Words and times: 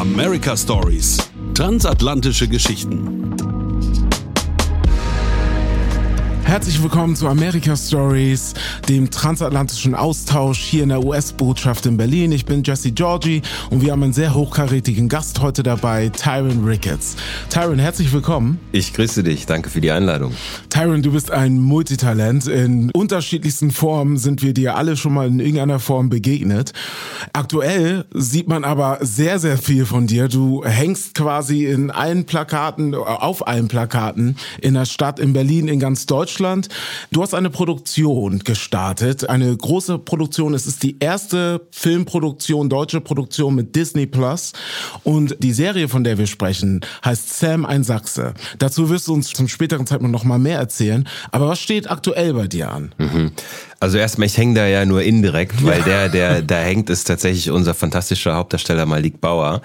America 0.00 0.56
Stories. 0.56 1.18
Transatlantische 1.52 2.48
Geschichten. 2.48 3.59
Herzlich 6.50 6.82
willkommen 6.82 7.14
zu 7.14 7.28
America 7.28 7.76
Stories, 7.76 8.54
dem 8.88 9.08
transatlantischen 9.08 9.94
Austausch 9.94 10.58
hier 10.58 10.82
in 10.82 10.88
der 10.88 11.04
US-Botschaft 11.04 11.86
in 11.86 11.96
Berlin. 11.96 12.32
Ich 12.32 12.44
bin 12.44 12.64
Jesse 12.64 12.90
Georgie 12.90 13.40
und 13.70 13.82
wir 13.82 13.92
haben 13.92 14.02
einen 14.02 14.12
sehr 14.12 14.34
hochkarätigen 14.34 15.08
Gast 15.08 15.40
heute 15.42 15.62
dabei, 15.62 16.08
Tyron 16.08 16.64
Ricketts. 16.64 17.14
Tyron, 17.50 17.78
herzlich 17.78 18.12
willkommen. 18.12 18.58
Ich 18.72 18.92
grüße 18.94 19.22
dich, 19.22 19.46
danke 19.46 19.70
für 19.70 19.80
die 19.80 19.92
Einladung. 19.92 20.34
Tyron, 20.70 21.02
du 21.02 21.12
bist 21.12 21.30
ein 21.30 21.60
Multitalent. 21.60 22.48
In 22.48 22.90
unterschiedlichsten 22.90 23.70
Formen 23.70 24.16
sind 24.16 24.42
wir 24.42 24.52
dir 24.52 24.74
alle 24.74 24.96
schon 24.96 25.14
mal 25.14 25.28
in 25.28 25.38
irgendeiner 25.38 25.78
Form 25.78 26.08
begegnet. 26.08 26.72
Aktuell 27.32 28.06
sieht 28.12 28.48
man 28.48 28.64
aber 28.64 28.98
sehr, 29.02 29.38
sehr 29.38 29.56
viel 29.56 29.86
von 29.86 30.08
dir. 30.08 30.26
Du 30.26 30.64
hängst 30.64 31.14
quasi 31.14 31.66
in 31.66 31.92
allen 31.92 32.26
Plakaten, 32.26 32.96
auf 32.96 33.46
allen 33.46 33.68
Plakaten 33.68 34.34
in 34.60 34.74
der 34.74 34.86
Stadt, 34.86 35.20
in 35.20 35.32
Berlin, 35.32 35.68
in 35.68 35.78
ganz 35.78 36.06
Deutschland. 36.06 36.39
Deutschland. 36.40 36.68
Du 37.10 37.22
hast 37.22 37.34
eine 37.34 37.50
Produktion 37.50 38.38
gestartet, 38.38 39.28
eine 39.28 39.54
große 39.54 39.98
Produktion. 39.98 40.54
Es 40.54 40.66
ist 40.66 40.82
die 40.82 40.96
erste 40.98 41.66
Filmproduktion, 41.70 42.70
deutsche 42.70 43.02
Produktion 43.02 43.54
mit 43.54 43.76
Disney 43.76 44.06
Plus. 44.06 44.52
Und 45.04 45.36
die 45.40 45.52
Serie, 45.52 45.88
von 45.88 46.02
der 46.02 46.16
wir 46.16 46.26
sprechen, 46.26 46.80
heißt 47.04 47.38
Sam 47.38 47.66
ein 47.66 47.84
Sachse. 47.84 48.32
Dazu 48.58 48.88
wirst 48.88 49.08
du 49.08 49.14
uns 49.14 49.28
zum 49.28 49.48
späteren 49.48 49.86
Zeitpunkt 49.86 50.12
noch 50.12 50.24
mal 50.24 50.38
mehr 50.38 50.58
erzählen. 50.58 51.06
Aber 51.30 51.48
was 51.48 51.60
steht 51.60 51.90
aktuell 51.90 52.32
bei 52.32 52.46
dir 52.46 52.70
an? 52.70 52.94
Mhm. 52.96 53.32
Also 53.78 53.98
erstmal, 53.98 54.26
ich 54.26 54.36
hänge 54.36 54.54
da 54.54 54.66
ja 54.66 54.84
nur 54.86 55.02
indirekt, 55.02 55.64
weil 55.64 55.82
der, 55.82 56.08
der 56.08 56.42
da 56.42 56.58
hängt, 56.58 56.90
ist 56.90 57.04
tatsächlich 57.04 57.50
unser 57.50 57.74
fantastischer 57.74 58.34
Hauptdarsteller 58.34 58.86
Malik 58.86 59.20
Bauer. 59.20 59.60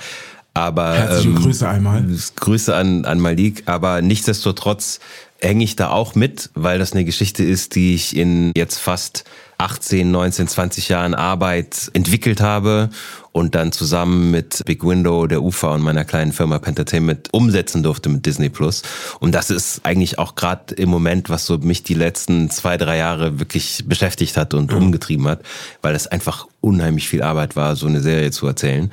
Aber 0.56 0.94
Herzliche 0.96 1.30
ähm, 1.30 1.36
Grüße 1.36 1.68
einmal. 1.68 2.06
Grüße 2.38 2.74
an, 2.74 3.06
an 3.06 3.20
Malik, 3.20 3.64
aber 3.66 4.02
nichtsdestotrotz 4.02 5.00
hänge 5.42 5.66
ich 5.66 5.76
da 5.76 5.90
auch 5.90 6.16
mit, 6.16 6.50
weil 6.56 6.80
das 6.80 6.94
eine 6.94 7.04
Geschichte 7.04 7.44
ist, 7.44 7.76
die 7.76 7.94
ich 7.94 8.16
in 8.16 8.52
jetzt 8.56 8.80
fast 8.80 9.26
18, 9.58 10.10
19, 10.10 10.48
20 10.48 10.90
Jahren 10.90 11.14
Arbeit 11.14 11.90
entwickelt 11.94 12.40
habe 12.42 12.90
und 13.32 13.54
dann 13.54 13.74
zusammen 13.74 14.32
mit 14.32 14.62
Big 14.66 14.86
Window, 14.86 15.28
der 15.28 15.44
UFA 15.44 15.76
und 15.76 15.82
meiner 15.82 16.06
kleinen 16.06 16.32
Firma 16.32 16.60
Pentertainment 16.60 17.34
umsetzen 17.34 17.84
durfte 17.84 18.08
mit 18.10 18.26
Disney 18.26 18.50
Plus. 18.50 18.82
Und 19.20 19.34
das 19.34 19.50
ist 19.50 19.82
eigentlich 19.84 20.20
auch 20.20 20.36
gerade 20.36 20.74
im 20.76 20.90
Moment, 20.90 21.30
was 21.30 21.46
so 21.46 21.58
mich 21.58 21.84
die 21.84 21.94
letzten 21.94 22.50
zwei, 22.50 22.78
drei 22.78 22.98
Jahre 22.98 23.40
wirklich 23.40 23.84
beschäftigt 23.86 24.38
hat 24.38 24.54
und 24.54 24.72
mhm. 24.72 24.78
umgetrieben 24.78 25.28
hat, 25.28 25.42
weil 25.82 25.96
es 25.96 26.08
einfach 26.08 26.48
unheimlich 26.62 27.10
viel 27.10 27.24
Arbeit 27.24 27.56
war, 27.58 27.76
so 27.76 27.88
eine 27.88 28.02
Serie 28.02 28.32
zu 28.32 28.48
erzählen. 28.48 28.90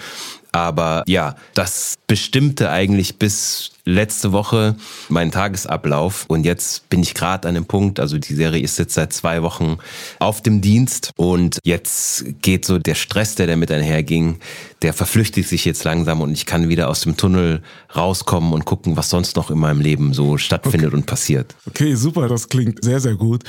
Aber 0.52 1.02
ja, 1.06 1.34
das 1.54 1.96
bestimmte 2.06 2.70
eigentlich 2.70 3.18
bis 3.18 3.72
letzte 3.84 4.32
Woche 4.32 4.76
meinen 5.08 5.30
Tagesablauf 5.30 6.26
und 6.28 6.44
jetzt 6.44 6.88
bin 6.88 7.00
ich 7.00 7.14
gerade 7.14 7.48
an 7.48 7.54
dem 7.54 7.64
Punkt, 7.64 7.98
also 7.98 8.18
die 8.18 8.34
Serie 8.34 8.62
ist 8.62 8.78
jetzt 8.78 8.94
seit 8.94 9.12
zwei 9.12 9.42
Wochen 9.42 9.78
auf 10.20 10.40
dem 10.40 10.60
Dienst 10.60 11.10
und 11.16 11.58
jetzt 11.64 12.24
geht 12.42 12.64
so 12.64 12.78
der 12.78 12.94
Stress, 12.94 13.34
der 13.34 13.48
damit 13.48 13.72
einherging, 13.72 14.38
der 14.82 14.92
verflüchtigt 14.92 15.48
sich 15.48 15.64
jetzt 15.64 15.84
langsam 15.84 16.20
und 16.20 16.32
ich 16.32 16.46
kann 16.46 16.68
wieder 16.68 16.88
aus 16.88 17.00
dem 17.00 17.16
Tunnel 17.16 17.62
rauskommen 17.96 18.52
und 18.52 18.66
gucken, 18.66 18.96
was 18.96 19.10
sonst 19.10 19.36
noch 19.36 19.50
in 19.50 19.58
meinem 19.58 19.80
Leben 19.80 20.12
so 20.12 20.36
stattfindet 20.36 20.88
okay. 20.88 20.96
und 20.96 21.06
passiert. 21.06 21.56
Okay, 21.66 21.94
super, 21.94 22.28
das 22.28 22.48
klingt 22.48 22.84
sehr, 22.84 23.00
sehr 23.00 23.14
gut. 23.14 23.42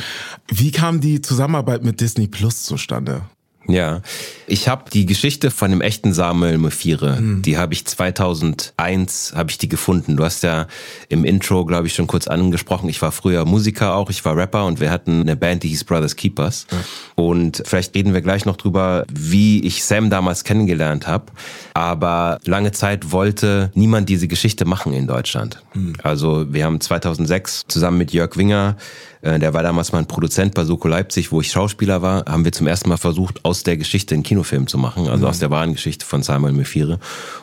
Wie 0.47 0.71
kam 0.71 0.99
die 0.99 1.21
Zusammenarbeit 1.21 1.83
mit 1.83 2.01
Disney 2.01 2.27
Plus 2.27 2.63
zustande? 2.63 3.23
Ja, 3.67 4.01
ich 4.45 4.67
habe 4.67 4.89
die 4.91 5.05
Geschichte 5.05 5.49
von 5.49 5.71
dem 5.71 5.81
echten 5.81 6.13
Samuel 6.13 6.57
Mefire, 6.57 7.19
mhm. 7.19 7.41
die 7.41 7.57
habe 7.57 7.73
ich 7.73 7.85
2001 7.85 9.33
habe 9.35 9.51
ich 9.51 9.57
die 9.57 9.69
gefunden. 9.69 10.17
Du 10.17 10.23
hast 10.23 10.43
ja 10.43 10.67
im 11.07 11.23
Intro, 11.23 11.65
glaube 11.65 11.87
ich, 11.87 11.93
schon 11.93 12.07
kurz 12.07 12.27
angesprochen. 12.27 12.89
Ich 12.89 13.01
war 13.01 13.11
früher 13.11 13.45
Musiker 13.45 13.95
auch, 13.95 14.09
ich 14.09 14.23
war 14.25 14.35
Rapper 14.35 14.65
und 14.65 14.81
wir 14.81 14.91
hatten 14.91 15.21
eine 15.21 15.35
Band, 15.35 15.63
die 15.63 15.69
hieß 15.69 15.85
Brothers 15.85 16.15
Keepers. 16.15 16.67
Ja. 16.71 16.77
Und 17.15 17.63
vielleicht 17.65 17.95
reden 17.95 18.13
wir 18.13 18.21
gleich 18.21 18.45
noch 18.45 18.57
drüber, 18.57 19.05
wie 19.11 19.63
ich 19.63 19.83
Sam 19.83 20.09
damals 20.09 20.43
kennengelernt 20.43 21.07
habe. 21.07 21.25
Aber 21.73 22.39
lange 22.45 22.73
Zeit 22.73 23.11
wollte 23.11 23.71
niemand 23.75 24.09
diese 24.09 24.27
Geschichte 24.27 24.65
machen 24.65 24.93
in 24.93 25.07
Deutschland. 25.07 25.63
Mhm. 25.73 25.93
Also 26.03 26.51
wir 26.53 26.65
haben 26.65 26.81
2006 26.81 27.63
zusammen 27.67 27.97
mit 27.97 28.11
Jörg 28.11 28.35
Winger 28.35 28.75
äh, 29.23 29.39
der 29.39 29.53
war 29.53 29.63
damals 29.63 29.91
mein 29.91 30.05
Produzent 30.05 30.53
bei 30.53 30.65
Soko 30.65 30.87
Leipzig, 30.87 31.31
wo 31.31 31.41
ich 31.41 31.49
Schauspieler 31.49 32.01
war, 32.01 32.25
haben 32.25 32.45
wir 32.45 32.51
zum 32.51 32.67
ersten 32.67 32.89
Mal 32.89 32.97
versucht, 32.97 33.39
aus 33.53 33.61
der 33.61 33.77
Geschichte 33.77 34.15
einen 34.15 34.23
Kinofilm 34.23 34.65
zu 34.65 34.79
machen, 34.79 35.07
also 35.07 35.25
mhm. 35.25 35.29
aus 35.29 35.37
der 35.37 35.51
wahren 35.51 35.73
Geschichte 35.73 36.07
von 36.07 36.23
Samuel 36.23 36.53
Mefire. 36.53 36.99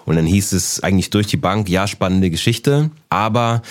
Und 0.06 0.16
dann 0.16 0.26
hieß 0.26 0.50
es 0.52 0.82
eigentlich 0.82 1.10
durch 1.10 1.28
die 1.28 1.36
Bank, 1.36 1.68
ja, 1.68 1.86
spannende 1.86 2.30
Geschichte, 2.30 2.90
aber 3.10 3.62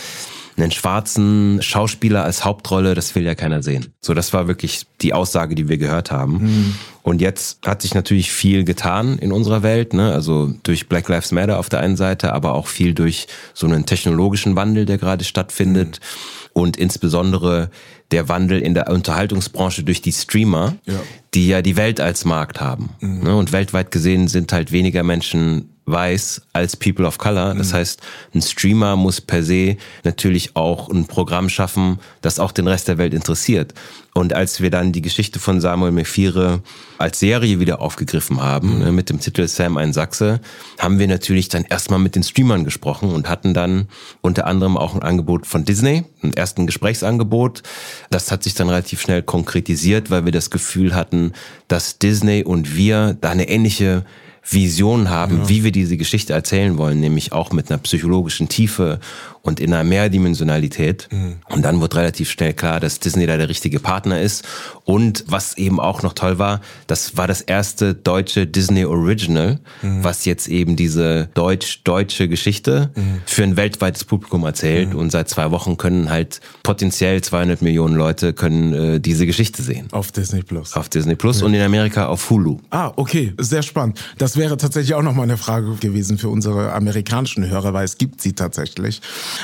einen 0.55 0.71
schwarzen 0.71 1.61
Schauspieler 1.61 2.23
als 2.23 2.45
Hauptrolle, 2.45 2.95
das 2.95 3.13
will 3.13 3.25
ja 3.25 3.35
keiner 3.35 3.61
sehen. 3.61 3.93
So, 3.99 4.13
das 4.13 4.31
war 4.31 4.47
wirklich 4.47 4.85
die 5.01 5.13
Aussage, 5.13 5.53
die 5.53 5.67
wir 5.67 5.77
gehört 5.77 6.11
haben. 6.11 6.43
Mhm. 6.43 6.75
Und 7.03 7.19
jetzt 7.19 7.59
hat 7.65 7.81
sich 7.81 7.93
natürlich 7.93 8.31
viel 8.31 8.63
getan 8.63 9.19
in 9.19 9.33
unserer 9.33 9.63
Welt, 9.63 9.93
ne? 9.93 10.13
also 10.13 10.53
durch 10.63 10.87
Black 10.87 11.09
Lives 11.09 11.33
Matter 11.33 11.59
auf 11.59 11.67
der 11.67 11.81
einen 11.81 11.97
Seite, 11.97 12.31
aber 12.31 12.53
auch 12.55 12.67
viel 12.67 12.93
durch 12.93 13.27
so 13.53 13.67
einen 13.67 13.85
technologischen 13.85 14.55
Wandel, 14.55 14.85
der 14.85 14.97
gerade 14.97 15.25
stattfindet. 15.25 15.99
Mhm 15.99 16.39
und 16.53 16.77
insbesondere 16.77 17.69
der 18.11 18.27
Wandel 18.29 18.59
in 18.59 18.73
der 18.73 18.89
Unterhaltungsbranche 18.89 19.83
durch 19.83 20.01
die 20.01 20.11
Streamer, 20.11 20.75
ja. 20.85 20.99
die 21.33 21.47
ja 21.47 21.61
die 21.61 21.77
Welt 21.77 21.99
als 21.99 22.25
Markt 22.25 22.59
haben. 22.59 22.89
Mhm. 22.99 23.23
Ne? 23.23 23.35
Und 23.35 23.51
weltweit 23.51 23.91
gesehen 23.91 24.27
sind 24.27 24.51
halt 24.51 24.71
weniger 24.71 25.03
Menschen 25.03 25.69
weiß 25.89 26.41
als 26.53 26.75
People 26.75 27.05
of 27.05 27.17
Color. 27.17 27.55
Das 27.55 27.71
mhm. 27.71 27.77
heißt, 27.77 28.01
ein 28.33 28.41
Streamer 28.41 28.95
muss 28.95 29.21
per 29.21 29.43
se 29.43 29.77
natürlich 30.03 30.55
auch 30.55 30.89
ein 30.89 31.05
Programm 31.05 31.49
schaffen, 31.49 31.99
das 32.21 32.39
auch 32.39 32.51
den 32.51 32.67
Rest 32.67 32.87
der 32.87 32.97
Welt 32.97 33.13
interessiert. 33.13 33.73
Und 34.13 34.33
als 34.33 34.59
wir 34.59 34.69
dann 34.69 34.91
die 34.91 35.01
Geschichte 35.01 35.39
von 35.39 35.61
Samuel 35.61 35.91
Mephire 35.91 36.61
als 36.97 37.19
Serie 37.19 37.59
wieder 37.59 37.79
aufgegriffen 37.79 38.41
haben, 38.41 38.75
mhm. 38.75 38.79
Ne, 38.79 38.91
mit 38.91 39.09
dem 39.09 39.19
Titel 39.19 39.47
Sam 39.47 39.77
ein 39.77 39.93
Sachse, 39.93 40.41
haben 40.77 40.99
wir 40.99 41.07
natürlich 41.07 41.47
dann 41.49 41.63
erstmal 41.63 41.99
mit 41.99 42.15
den 42.15 42.23
Streamern 42.23 42.63
gesprochen 42.63 43.11
und 43.11 43.29
hatten 43.29 43.53
dann 43.53 43.87
unter 44.21 44.47
anderem 44.47 44.77
auch 44.77 44.95
ein 44.95 45.03
Angebot 45.03 45.45
von 45.45 45.63
Disney, 45.63 46.05
ein 46.23 46.33
ersten 46.33 46.65
Gesprächsangebot. 46.65 47.63
Das 48.09 48.31
hat 48.31 48.43
sich 48.43 48.55
dann 48.55 48.69
relativ 48.69 49.01
schnell 49.01 49.21
konkretisiert, 49.21 50.09
weil 50.09 50.25
wir 50.25 50.31
das 50.31 50.49
Gefühl 50.49 50.95
hatten, 50.95 51.33
dass 51.67 51.99
Disney 51.99 52.43
und 52.43 52.75
wir 52.75 53.17
da 53.21 53.29
eine 53.29 53.47
ähnliche 53.47 54.03
Vision 54.51 55.09
haben, 55.09 55.39
ja. 55.39 55.49
wie 55.49 55.63
wir 55.63 55.71
diese 55.71 55.97
Geschichte 55.97 56.33
erzählen 56.33 56.77
wollen, 56.77 56.99
nämlich 56.99 57.31
auch 57.31 57.51
mit 57.51 57.69
einer 57.69 57.79
psychologischen 57.79 58.49
Tiefe 58.49 58.99
und 59.41 59.59
in 59.59 59.73
einer 59.73 59.83
Mehrdimensionalität. 59.83 61.07
Mhm. 61.11 61.37
Und 61.49 61.63
dann 61.63 61.81
wird 61.81 61.95
relativ 61.95 62.29
schnell 62.29 62.53
klar, 62.53 62.79
dass 62.79 62.99
Disney 62.99 63.25
da 63.25 63.37
der 63.37 63.49
richtige 63.49 63.79
Partner 63.79 64.21
ist. 64.21 64.45
Und 64.85 65.23
was 65.27 65.57
eben 65.57 65.79
auch 65.79 66.03
noch 66.03 66.13
toll 66.13 66.39
war, 66.39 66.61
das 66.87 67.17
war 67.17 67.27
das 67.27 67.41
erste 67.41 67.93
deutsche 67.93 68.47
Disney 68.47 68.85
Original, 68.85 69.59
mhm. 69.81 70.03
was 70.03 70.25
jetzt 70.25 70.47
eben 70.47 70.75
diese 70.75 71.29
deutsch-deutsche 71.33 72.27
Geschichte 72.27 72.91
mhm. 72.95 73.21
für 73.25 73.43
ein 73.43 73.57
weltweites 73.57 74.03
Publikum 74.03 74.43
erzählt. 74.43 74.93
Mhm. 74.93 74.99
Und 74.99 75.11
seit 75.11 75.29
zwei 75.29 75.51
Wochen 75.51 75.77
können 75.77 76.09
halt 76.09 76.41
potenziell 76.63 77.21
200 77.21 77.61
Millionen 77.61 77.95
Leute 77.95 78.33
können 78.33 78.73
äh, 78.73 78.99
diese 78.99 79.25
Geschichte 79.25 79.61
sehen. 79.61 79.87
Auf 79.91 80.11
Disney 80.11 80.43
Plus. 80.43 80.73
Auf 80.73 80.89
Disney 80.89 81.15
Plus 81.15 81.41
und 81.41 81.53
in 81.53 81.61
Amerika 81.61 82.07
auf 82.07 82.29
Hulu. 82.29 82.57
Ah, 82.69 82.91
okay, 82.95 83.33
sehr 83.37 83.61
spannend. 83.61 83.99
Das 84.17 84.37
wäre 84.37 84.57
tatsächlich 84.57 84.93
auch 84.95 85.03
noch 85.03 85.13
mal 85.13 85.23
eine 85.23 85.37
Frage 85.37 85.75
gewesen 85.75 86.17
für 86.17 86.29
unsere 86.29 86.73
amerikanischen 86.73 87.47
Hörer, 87.47 87.73
weil 87.73 87.85
es 87.85 87.97
gibt 87.97 88.21
sie 88.21 88.33
tatsächlich. 88.33 89.01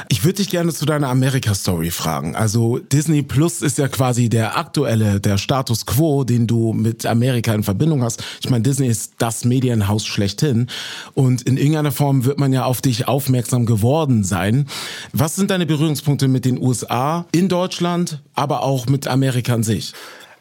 Ich 0.10 0.24
würde 0.24 0.38
dich 0.38 0.50
gerne 0.50 0.74
zu 0.74 0.86
deiner 0.86 1.10
Amerika-Story 1.10 1.92
fragen. 1.92 2.36
Also 2.36 2.80
Disney 2.80 3.22
Plus 3.22 3.62
ist 3.62 3.78
ja 3.78 3.88
quasi 3.88 4.30
der 4.30 4.58
aktuelle, 4.58 5.20
der 5.20 5.38
Status 5.38 5.86
quo, 5.86 6.24
den 6.24 6.48
du 6.48 6.74
mit 6.74 7.06
Amerika 7.06 7.54
in 7.54 7.64
Verbindung 7.64 8.04
hast. 8.04 8.24
Ich 8.42 8.50
meine, 8.50 8.64
Disney 8.64 8.88
ist 8.88 9.14
das 9.18 9.46
Medienhaus 9.46 10.06
schlechthin 10.06 10.68
und 11.14 11.42
in 11.44 11.58
irgendeiner 11.58 11.92
Form 11.92 12.26
wird 12.26 12.40
man 12.40 12.54
ja 12.54 12.66
auf 12.66 12.82
dich 12.82 13.08
aufmerksam 13.08 13.66
geworden 13.66 14.24
sein. 14.24 14.68
Was 15.14 15.36
sind 15.36 15.52
deine 15.52 15.66
Berührungspunkte 15.66 16.28
mit 16.28 16.46
den 16.46 16.62
USA 16.62 17.26
in 17.32 17.50
Deutschland, 17.50 18.22
aber 18.34 18.64
auch 18.64 18.88
mit 18.88 19.08
Amerika 19.08 19.54
an 19.54 19.64
sich? 19.64 19.94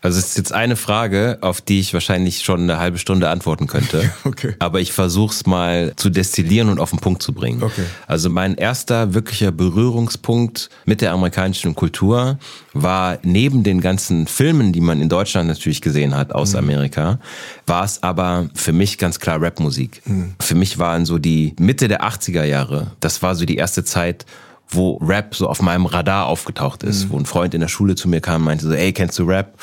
Also 0.05 0.19
es 0.19 0.27
ist 0.27 0.37
jetzt 0.37 0.53
eine 0.53 0.77
Frage, 0.77 1.39
auf 1.41 1.63
die 1.63 1.81
ich 1.81 1.95
wahrscheinlich 1.95 2.43
schon 2.43 2.61
eine 2.61 2.79
halbe 2.79 2.99
Stunde 2.99 3.31
antworten 3.31 3.67
könnte. 3.67 4.13
Okay. 4.25 4.55
Aber 4.59 4.81
ich 4.81 4.93
versuche 4.93 5.33
es 5.33 5.47
mal 5.47 5.93
zu 5.97 6.11
destillieren 6.11 6.69
und 6.69 6.81
auf 6.81 6.91
den 6.91 6.99
Punkt 6.99 7.23
zu 7.23 7.33
bringen. 7.33 7.63
Okay. 7.63 7.85
Also 8.07 8.31
mein 8.31 8.57
erster 8.57 9.15
wirklicher 9.15 9.53
Berührungspunkt 9.53 10.71
mit 10.87 11.01
der 11.01 11.13
amerikanischen 11.13 11.75
Kultur 11.75 12.39
war 12.73 13.19
neben 13.23 13.63
den 13.63 13.81
ganzen 13.81 14.27
Filmen, 14.27 14.73
die 14.73 14.81
man 14.81 15.01
in 15.01 15.09
Deutschland 15.09 15.49
natürlich 15.49 15.81
gesehen 15.83 16.17
hat 16.17 16.35
aus 16.35 16.53
mhm. 16.53 16.61
Amerika, 16.61 17.19
war 17.67 17.85
es 17.85 18.03
aber 18.03 18.49
für 18.55 18.73
mich 18.73 18.99
ganz 18.99 19.21
klar 19.21 19.41
Rapmusik. 19.41 20.03
Mhm. 20.07 20.35
Für 20.41 20.55
mich 20.55 20.79
waren 20.79 21.07
so 21.07 21.19
die 21.19 21.55
Mitte 21.59 21.87
der 21.87 22.03
80er 22.03 22.45
Jahre, 22.45 22.93
das 23.01 23.23
war 23.23 23.35
so 23.35 23.45
die 23.45 23.57
erste 23.57 23.85
Zeit, 23.85 24.27
wo 24.69 24.97
Rap 24.97 25.35
so 25.35 25.49
auf 25.49 25.63
meinem 25.63 25.87
Radar 25.87 26.27
aufgetaucht 26.27 26.83
ist, 26.83 27.05
mhm. 27.05 27.11
wo 27.11 27.19
ein 27.19 27.27
Freund 27.27 27.55
in 27.55 27.61
der 27.61 27.69
Schule 27.69 27.95
zu 27.95 28.09
mir 28.09 28.21
kam 28.21 28.43
und 28.43 28.47
meinte 28.47 28.67
so, 28.67 28.73
ey, 28.73 28.93
kennst 28.93 29.19
du 29.19 29.25
Rap? 29.25 29.55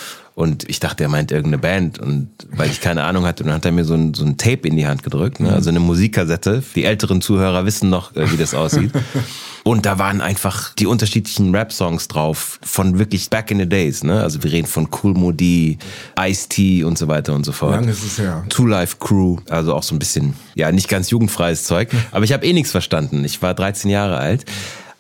Und 0.42 0.68
ich 0.68 0.80
dachte, 0.80 1.04
er 1.04 1.10
meint 1.10 1.32
irgendeine 1.32 1.60
Band. 1.60 2.00
Und 2.00 2.30
weil 2.50 2.72
ich 2.72 2.82
keine 2.82 3.04
Ahnung 3.04 3.26
hatte, 3.26 3.44
dann 3.44 3.54
hat 3.54 3.64
er 3.64 3.72
mir 3.72 3.86
so 3.86 3.94
ein, 3.94 4.16
so 4.16 4.26
ein 4.26 4.38
Tape 4.38 4.68
in 4.68 4.76
die 4.76 4.88
Hand 4.88 5.04
gedrückt, 5.04 5.40
ne? 5.40 5.54
also 5.54 5.70
eine 5.70 5.80
Musikkassette. 5.80 6.64
Die 6.76 6.84
älteren 6.84 7.22
Zuhörer 7.22 7.64
wissen 7.66 7.92
noch, 7.92 8.16
äh, 8.16 8.32
wie 8.32 8.38
das 8.38 8.56
aussieht. 8.56 8.92
Und 9.64 9.86
da 9.86 10.00
waren 10.00 10.20
einfach 10.20 10.74
die 10.74 10.88
unterschiedlichen 10.88 11.54
Rap-Songs 11.54 12.08
drauf 12.08 12.60
von 12.64 12.98
wirklich 12.98 13.30
back 13.30 13.52
in 13.52 13.60
the 13.60 13.70
days. 13.70 14.04
Ne? 14.04 14.20
Also 14.20 14.42
wir 14.42 14.52
reden 14.52 14.66
von 14.66 14.88
Cool 14.92 15.14
Moody, 15.14 15.78
Ice-T 16.20 16.84
und 16.84 16.98
so 16.98 17.08
weiter 17.08 17.36
und 17.36 17.46
so 17.46 17.52
fort. 17.52 17.76
Lang 17.76 17.88
ist 17.88 18.04
es 18.04 18.18
her. 18.18 18.44
Two 18.50 18.66
Life 18.66 18.96
Crew, 19.00 19.38
also 19.48 19.76
auch 19.76 19.84
so 19.84 19.94
ein 19.94 20.00
bisschen, 20.00 20.34
ja, 20.56 20.72
nicht 20.72 20.90
ganz 20.90 21.12
jugendfreies 21.12 21.66
Zeug. 21.66 21.90
Aber 22.12 22.26
ich 22.26 22.34
habe 22.34 22.44
eh 22.48 22.54
nichts 22.54 22.72
verstanden. 22.72 23.24
Ich 23.24 23.44
war 23.44 23.54
13 23.54 23.92
Jahre 23.92 24.18
alt. 24.18 24.46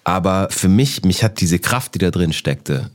Aber 0.03 0.49
für 0.51 0.67
mich, 0.67 1.03
mich 1.03 1.23
hat 1.23 1.41
diese 1.41 1.57
Kraft, 1.57 1.95
die 1.95 1.99
da 1.99 2.11
drin 2.11 2.31
steckte, 2.31 2.91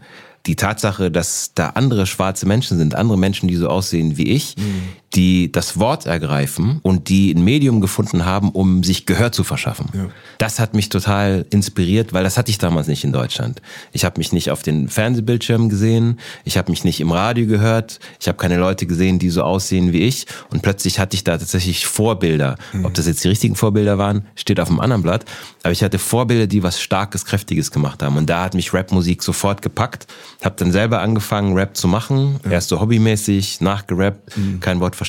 die 0.46 0.56
Tatsache, 0.56 1.10
dass 1.10 1.52
da 1.54 1.70
andere 1.70 2.06
schwarze 2.06 2.46
Menschen 2.46 2.78
sind, 2.78 2.94
andere 2.94 3.18
Menschen, 3.18 3.48
die 3.48 3.56
so 3.56 3.68
aussehen 3.68 4.16
wie 4.16 4.30
ich, 4.30 4.56
mhm. 4.56 4.82
Die 5.16 5.50
das 5.50 5.78
Wort 5.78 6.06
ergreifen 6.06 6.78
und 6.82 7.08
die 7.08 7.32
ein 7.34 7.42
Medium 7.42 7.80
gefunden 7.80 8.24
haben, 8.26 8.50
um 8.50 8.84
sich 8.84 9.06
Gehör 9.06 9.32
zu 9.32 9.42
verschaffen. 9.44 9.88
Ja. 9.94 10.06
Das 10.38 10.60
hat 10.60 10.74
mich 10.74 10.90
total 10.90 11.46
inspiriert, 11.50 12.12
weil 12.12 12.22
das 12.22 12.36
hatte 12.36 12.50
ich 12.50 12.58
damals 12.58 12.86
nicht 12.86 13.02
in 13.02 13.12
Deutschland. 13.12 13.62
Ich 13.92 14.04
habe 14.04 14.18
mich 14.18 14.32
nicht 14.32 14.50
auf 14.50 14.62
den 14.62 14.88
Fernsehbildschirmen 14.88 15.68
gesehen, 15.68 16.20
ich 16.44 16.58
habe 16.58 16.70
mich 16.70 16.84
nicht 16.84 17.00
im 17.00 17.10
Radio 17.10 17.46
gehört, 17.46 17.98
ich 18.20 18.28
habe 18.28 18.36
keine 18.36 18.58
Leute 18.58 18.86
gesehen, 18.86 19.18
die 19.18 19.30
so 19.30 19.42
aussehen 19.42 19.92
wie 19.92 20.00
ich 20.00 20.26
und 20.50 20.62
plötzlich 20.62 20.98
hatte 20.98 21.16
ich 21.16 21.24
da 21.24 21.38
tatsächlich 21.38 21.86
Vorbilder. 21.86 22.56
Mhm. 22.72 22.84
Ob 22.84 22.94
das 22.94 23.06
jetzt 23.06 23.24
die 23.24 23.28
richtigen 23.28 23.56
Vorbilder 23.56 23.98
waren, 23.98 24.26
steht 24.34 24.60
auf 24.60 24.68
einem 24.68 24.80
anderen 24.80 25.02
Blatt, 25.02 25.24
aber 25.62 25.72
ich 25.72 25.82
hatte 25.82 25.98
Vorbilder, 25.98 26.46
die 26.46 26.62
was 26.62 26.80
Starkes, 26.80 27.24
Kräftiges 27.24 27.70
gemacht 27.70 28.02
haben 28.02 28.16
und 28.16 28.28
da 28.28 28.44
hat 28.44 28.54
mich 28.54 28.74
Rapmusik 28.74 29.22
sofort 29.22 29.62
gepackt 29.62 30.06
habe 30.46 30.56
dann 30.58 30.72
selber 30.72 31.00
angefangen, 31.00 31.54
Rap 31.54 31.76
zu 31.76 31.88
machen. 31.88 32.40
Ja. 32.44 32.52
Erst 32.52 32.68
so 32.68 32.80
hobbymäßig, 32.80 33.60
nachgerappt, 33.60 34.36
mhm. 34.36 34.60
kein 34.60 34.80
Wort 34.80 34.96
verstanden. 34.96 35.05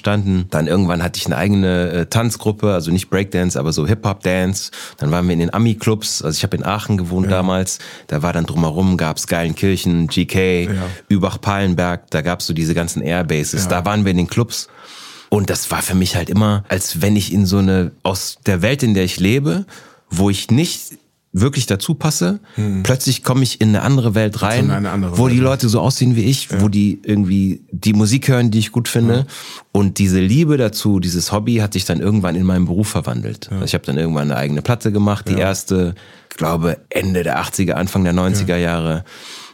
Dann 0.49 0.67
irgendwann 0.67 1.03
hatte 1.03 1.19
ich 1.19 1.25
eine 1.25 1.37
eigene 1.37 1.89
äh, 1.91 2.05
Tanzgruppe, 2.05 2.73
also 2.73 2.91
nicht 2.91 3.09
Breakdance, 3.09 3.59
aber 3.59 3.73
so 3.73 3.87
Hip-Hop-Dance. 3.87 4.71
Dann 4.97 5.11
waren 5.11 5.25
wir 5.27 5.33
in 5.33 5.39
den 5.39 5.53
Ami-Clubs. 5.53 6.21
Also 6.21 6.37
ich 6.37 6.43
habe 6.43 6.57
in 6.57 6.63
Aachen 6.63 6.97
gewohnt 6.97 7.25
ja. 7.25 7.37
damals. 7.37 7.79
Da 8.07 8.21
war 8.21 8.33
dann 8.33 8.45
drumherum, 8.45 8.97
gab's 8.97 9.27
Geilenkirchen, 9.27 10.07
GK, 10.07 10.65
ja. 10.65 10.71
Übach-Palenberg. 11.09 12.09
Da 12.11 12.21
gab's 12.21 12.47
so 12.47 12.53
diese 12.53 12.73
ganzen 12.73 13.01
Airbases. 13.01 13.63
Ja. 13.63 13.69
Da 13.69 13.85
waren 13.85 14.05
wir 14.05 14.11
in 14.11 14.17
den 14.17 14.27
Clubs. 14.27 14.67
Und 15.29 15.49
das 15.49 15.71
war 15.71 15.81
für 15.81 15.95
mich 15.95 16.15
halt 16.15 16.29
immer, 16.29 16.63
als 16.69 17.01
wenn 17.01 17.15
ich 17.15 17.33
in 17.33 17.45
so 17.45 17.57
eine, 17.57 17.91
aus 18.03 18.37
der 18.45 18.61
Welt, 18.61 18.83
in 18.83 18.93
der 18.93 19.03
ich 19.03 19.19
lebe, 19.19 19.65
wo 20.09 20.29
ich 20.29 20.51
nicht 20.51 20.97
wirklich 21.41 21.65
dazu 21.65 21.95
passe. 21.95 22.39
Hm. 22.55 22.83
Plötzlich 22.83 23.23
komme 23.23 23.43
ich 23.43 23.61
in 23.61 23.69
eine 23.69 23.81
andere 23.81 24.15
Welt 24.15 24.41
rein, 24.41 24.69
andere 24.69 25.17
wo 25.17 25.25
Welt. 25.25 25.35
die 25.35 25.39
Leute 25.39 25.69
so 25.69 25.79
aussehen 25.79 26.15
wie 26.15 26.23
ich, 26.23 26.49
ja. 26.49 26.61
wo 26.61 26.69
die 26.69 26.99
irgendwie 27.03 27.61
die 27.71 27.93
Musik 27.93 28.27
hören, 28.27 28.51
die 28.51 28.59
ich 28.59 28.71
gut 28.71 28.87
finde. 28.87 29.15
Ja. 29.15 29.25
Und 29.71 29.99
diese 29.99 30.19
Liebe 30.19 30.57
dazu, 30.57 30.99
dieses 30.99 31.31
Hobby 31.31 31.55
hat 31.55 31.73
sich 31.73 31.85
dann 31.85 31.99
irgendwann 31.99 32.35
in 32.35 32.45
meinen 32.45 32.65
Beruf 32.65 32.87
verwandelt. 32.87 33.47
Ja. 33.49 33.57
Also 33.57 33.65
ich 33.65 33.73
habe 33.73 33.85
dann 33.85 33.97
irgendwann 33.97 34.31
eine 34.31 34.39
eigene 34.39 34.61
Platte 34.61 34.91
gemacht, 34.91 35.27
die 35.29 35.35
erste, 35.35 35.95
glaube 36.35 36.77
Ende 36.89 37.23
der 37.23 37.41
80er, 37.41 37.73
Anfang 37.73 38.03
der 38.03 38.13
90er 38.13 38.57
Jahre 38.57 39.03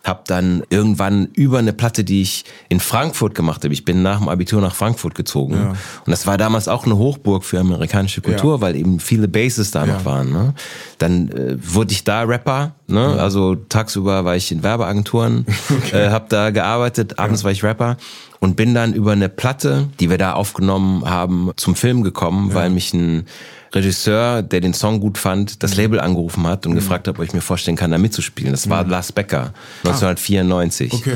habe 0.04 0.24
dann 0.28 0.64
irgendwann 0.70 1.28
über 1.34 1.60
eine 1.60 1.72
Platte, 1.72 2.04
die 2.04 2.22
ich 2.22 2.44
in 2.68 2.82
Frankfurt 2.82 3.36
gemacht 3.36 3.64
habe, 3.64 3.74
ich 3.74 3.86
bin 3.86 4.02
nach 4.02 4.20
dem 4.20 4.28
Abitur 4.28 4.60
nach 4.60 4.76
Frankfurt 4.76 5.16
gezogen. 5.16 5.56
Ja. 5.56 5.70
Und 5.70 6.12
das 6.12 6.28
war 6.28 6.38
damals 6.38 6.68
auch 6.68 6.86
eine 6.86 6.98
Hochburg 6.98 7.46
für 7.46 7.60
amerikanische 7.60 8.22
Kultur, 8.22 8.56
ja. 8.56 8.62
weil 8.62 8.76
eben 8.76 9.00
viele 9.00 9.30
Bases 9.30 9.72
da 9.72 9.86
noch 9.86 10.04
waren. 10.04 10.32
Ne? 10.32 10.54
Dann 10.98 11.30
äh, 11.30 11.58
wurde 11.58 11.94
ich 11.94 12.04
da 12.04 12.24
Rapper. 12.24 12.74
Ne? 12.88 13.18
Also 13.20 13.56
tagsüber 13.56 14.26
war 14.26 14.36
ich 14.36 14.52
in 14.52 14.62
Werbeagenturen, 14.62 15.46
okay. 15.70 16.08
äh, 16.08 16.10
habe 16.10 16.26
da 16.28 16.50
gearbeitet, 16.50 17.18
abends 17.18 17.46
war 17.46 17.52
ich 17.52 17.64
Rapper 17.64 17.96
und 18.40 18.58
bin 18.58 18.74
dann 18.74 18.94
über 18.94 19.14
eine 19.14 19.30
Platte, 19.30 19.88
die 20.02 20.10
wir 20.10 20.18
da 20.18 20.34
aufgenommen 20.34 21.10
haben, 21.10 21.52
zum 21.56 21.76
Film 21.76 22.04
gekommen, 22.04 22.54
weil 22.54 22.70
mich 22.70 22.94
ein 22.94 23.26
Regisseur, 23.74 24.42
der 24.42 24.62
den 24.62 24.74
Song 24.74 25.00
gut 25.00 25.18
fand, 25.18 25.64
das 25.64 25.72
mhm. 25.72 25.78
Label 25.78 26.00
angerufen 26.00 26.46
hat 26.48 26.66
und 26.66 26.74
mhm. 26.74 26.78
gefragt 26.78 27.08
hat, 27.08 27.18
ob 27.18 27.26
ich 27.26 27.34
mir 27.34 27.42
vorstellen 27.42 27.78
kann, 27.78 27.92
da 27.92 27.98
mitzuspielen. 27.98 28.52
Das 28.52 28.70
war 28.70 28.84
mhm. 28.84 28.92
Lars 28.92 29.12
Becker, 29.12 29.54
1994. 29.84 30.92
Ah. 30.94 30.96
Okay. 30.96 31.16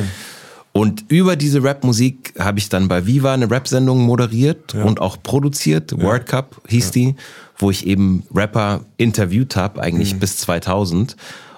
Und 0.74 1.06
über 1.08 1.36
diese 1.36 1.64
Rap-Musik 1.64 2.34
habe 2.38 2.60
ich 2.60 2.70
dann 2.70 2.88
bei 2.88 3.08
Viva 3.08 3.34
eine 3.34 3.50
Rap-Sendung 3.50 4.02
moderiert 4.02 4.76
ja. 4.76 4.84
und 4.84 5.02
auch 5.02 5.18
produziert. 5.24 5.92
Ja. 5.92 6.02
World 6.02 6.28
Cup 6.28 6.62
hieß 6.68 6.88
ja. 6.88 6.92
die, 6.92 7.16
wo 7.58 7.72
ich 7.72 7.88
eben 7.88 8.24
Rapper 8.34 8.82
interviewt 8.98 9.56
habe, 9.56 9.82
eigentlich 9.82 10.14
mhm. 10.14 10.20
bis 10.20 10.38
2000 10.38 11.16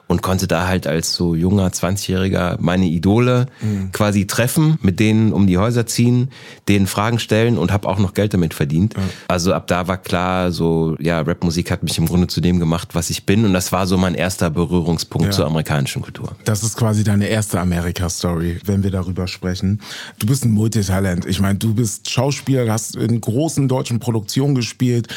und 0.09 0.23
konnte 0.23 0.47
da 0.47 0.67
halt 0.67 0.87
als 0.87 1.13
so 1.13 1.35
junger 1.35 1.69
20-Jähriger 1.69 2.57
meine 2.59 2.87
Idole 2.87 3.45
mhm. 3.61 3.91
quasi 3.91 4.25
treffen, 4.25 4.79
mit 4.81 4.99
denen 4.99 5.31
um 5.31 5.45
die 5.45 5.59
Häuser 5.59 5.85
ziehen, 5.85 6.31
denen 6.67 6.87
Fragen 6.87 7.19
stellen 7.19 7.59
und 7.59 7.71
habe 7.71 7.87
auch 7.87 7.99
noch 7.99 8.15
Geld 8.15 8.33
damit 8.33 8.55
verdient. 8.55 8.95
Ja. 8.95 9.03
Also 9.27 9.53
ab 9.53 9.67
da 9.67 9.87
war 9.87 9.97
klar, 9.97 10.51
so 10.51 10.97
ja, 10.99 11.21
Rapmusik 11.21 11.69
hat 11.69 11.83
mich 11.83 11.95
im 11.99 12.07
Grunde 12.07 12.25
zu 12.25 12.41
dem 12.41 12.59
gemacht, 12.59 12.89
was 12.93 13.11
ich 13.11 13.27
bin 13.27 13.45
und 13.45 13.53
das 13.53 13.71
war 13.71 13.85
so 13.85 13.99
mein 13.99 14.15
erster 14.15 14.49
Berührungspunkt 14.49 15.27
ja. 15.27 15.31
zur 15.31 15.45
amerikanischen 15.45 16.01
Kultur. 16.01 16.35
Das 16.43 16.63
ist 16.63 16.75
quasi 16.75 17.03
deine 17.03 17.27
erste 17.27 17.59
Amerika-Story, 17.59 18.61
wenn 18.65 18.81
wir 18.81 18.89
darüber 18.89 19.27
sprechen. 19.27 19.79
Du 20.17 20.25
bist 20.25 20.43
ein 20.43 20.51
Multitalent. 20.51 21.27
Ich 21.27 21.39
meine, 21.39 21.59
du 21.59 21.75
bist 21.75 22.09
Schauspieler, 22.09 22.71
hast 22.71 22.95
in 22.95 23.21
großen 23.21 23.67
deutschen 23.67 23.99
Produktionen 23.99 24.55
gespielt, 24.55 25.07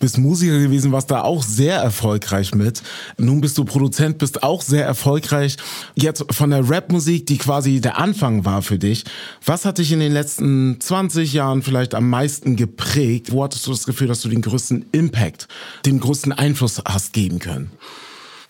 bist 0.00 0.18
Musiker 0.18 0.58
gewesen, 0.58 0.90
warst 0.90 1.12
da 1.12 1.22
auch 1.22 1.44
sehr 1.44 1.76
erfolgreich 1.76 2.52
mit. 2.52 2.82
Nun 3.16 3.40
bist 3.40 3.56
du 3.56 3.64
Produzent, 3.64 4.18
bist 4.18 4.39
auch 4.42 4.62
sehr 4.62 4.84
erfolgreich. 4.84 5.56
Jetzt 5.94 6.24
von 6.30 6.50
der 6.50 6.68
Rapmusik, 6.68 7.26
die 7.26 7.38
quasi 7.38 7.80
der 7.80 7.98
Anfang 7.98 8.44
war 8.44 8.62
für 8.62 8.78
dich. 8.78 9.04
Was 9.44 9.64
hat 9.64 9.78
dich 9.78 9.92
in 9.92 10.00
den 10.00 10.12
letzten 10.12 10.80
20 10.80 11.32
Jahren 11.32 11.62
vielleicht 11.62 11.94
am 11.94 12.08
meisten 12.08 12.56
geprägt? 12.56 13.32
Wo 13.32 13.44
hattest 13.44 13.66
du 13.66 13.70
das 13.70 13.84
Gefühl, 13.84 14.08
dass 14.08 14.22
du 14.22 14.28
den 14.28 14.42
größten 14.42 14.86
Impact, 14.92 15.48
den 15.86 16.00
größten 16.00 16.32
Einfluss 16.32 16.82
hast 16.86 17.12
geben 17.12 17.38
können? 17.38 17.70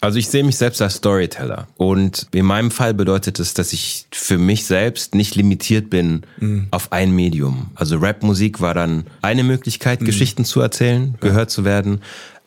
Also 0.02 0.18
ich 0.18 0.28
sehe 0.28 0.42
mich 0.44 0.56
selbst 0.56 0.80
als 0.80 0.94
Storyteller 0.94 1.66
und 1.76 2.26
in 2.32 2.46
meinem 2.46 2.70
Fall 2.70 2.94
bedeutet 2.94 3.38
es, 3.38 3.52
dass 3.52 3.74
ich 3.74 4.06
für 4.12 4.38
mich 4.38 4.64
selbst 4.64 5.14
nicht 5.14 5.34
limitiert 5.34 5.90
bin 5.90 6.22
mhm. 6.38 6.68
auf 6.70 6.90
ein 6.92 7.10
Medium. 7.10 7.70
Also 7.74 7.98
Rapmusik 7.98 8.62
war 8.62 8.72
dann 8.72 9.04
eine 9.20 9.44
Möglichkeit, 9.44 10.00
mhm. 10.00 10.06
Geschichten 10.06 10.46
zu 10.46 10.62
erzählen, 10.62 11.16
gehört 11.20 11.50
zu 11.50 11.66
werden. 11.66 12.00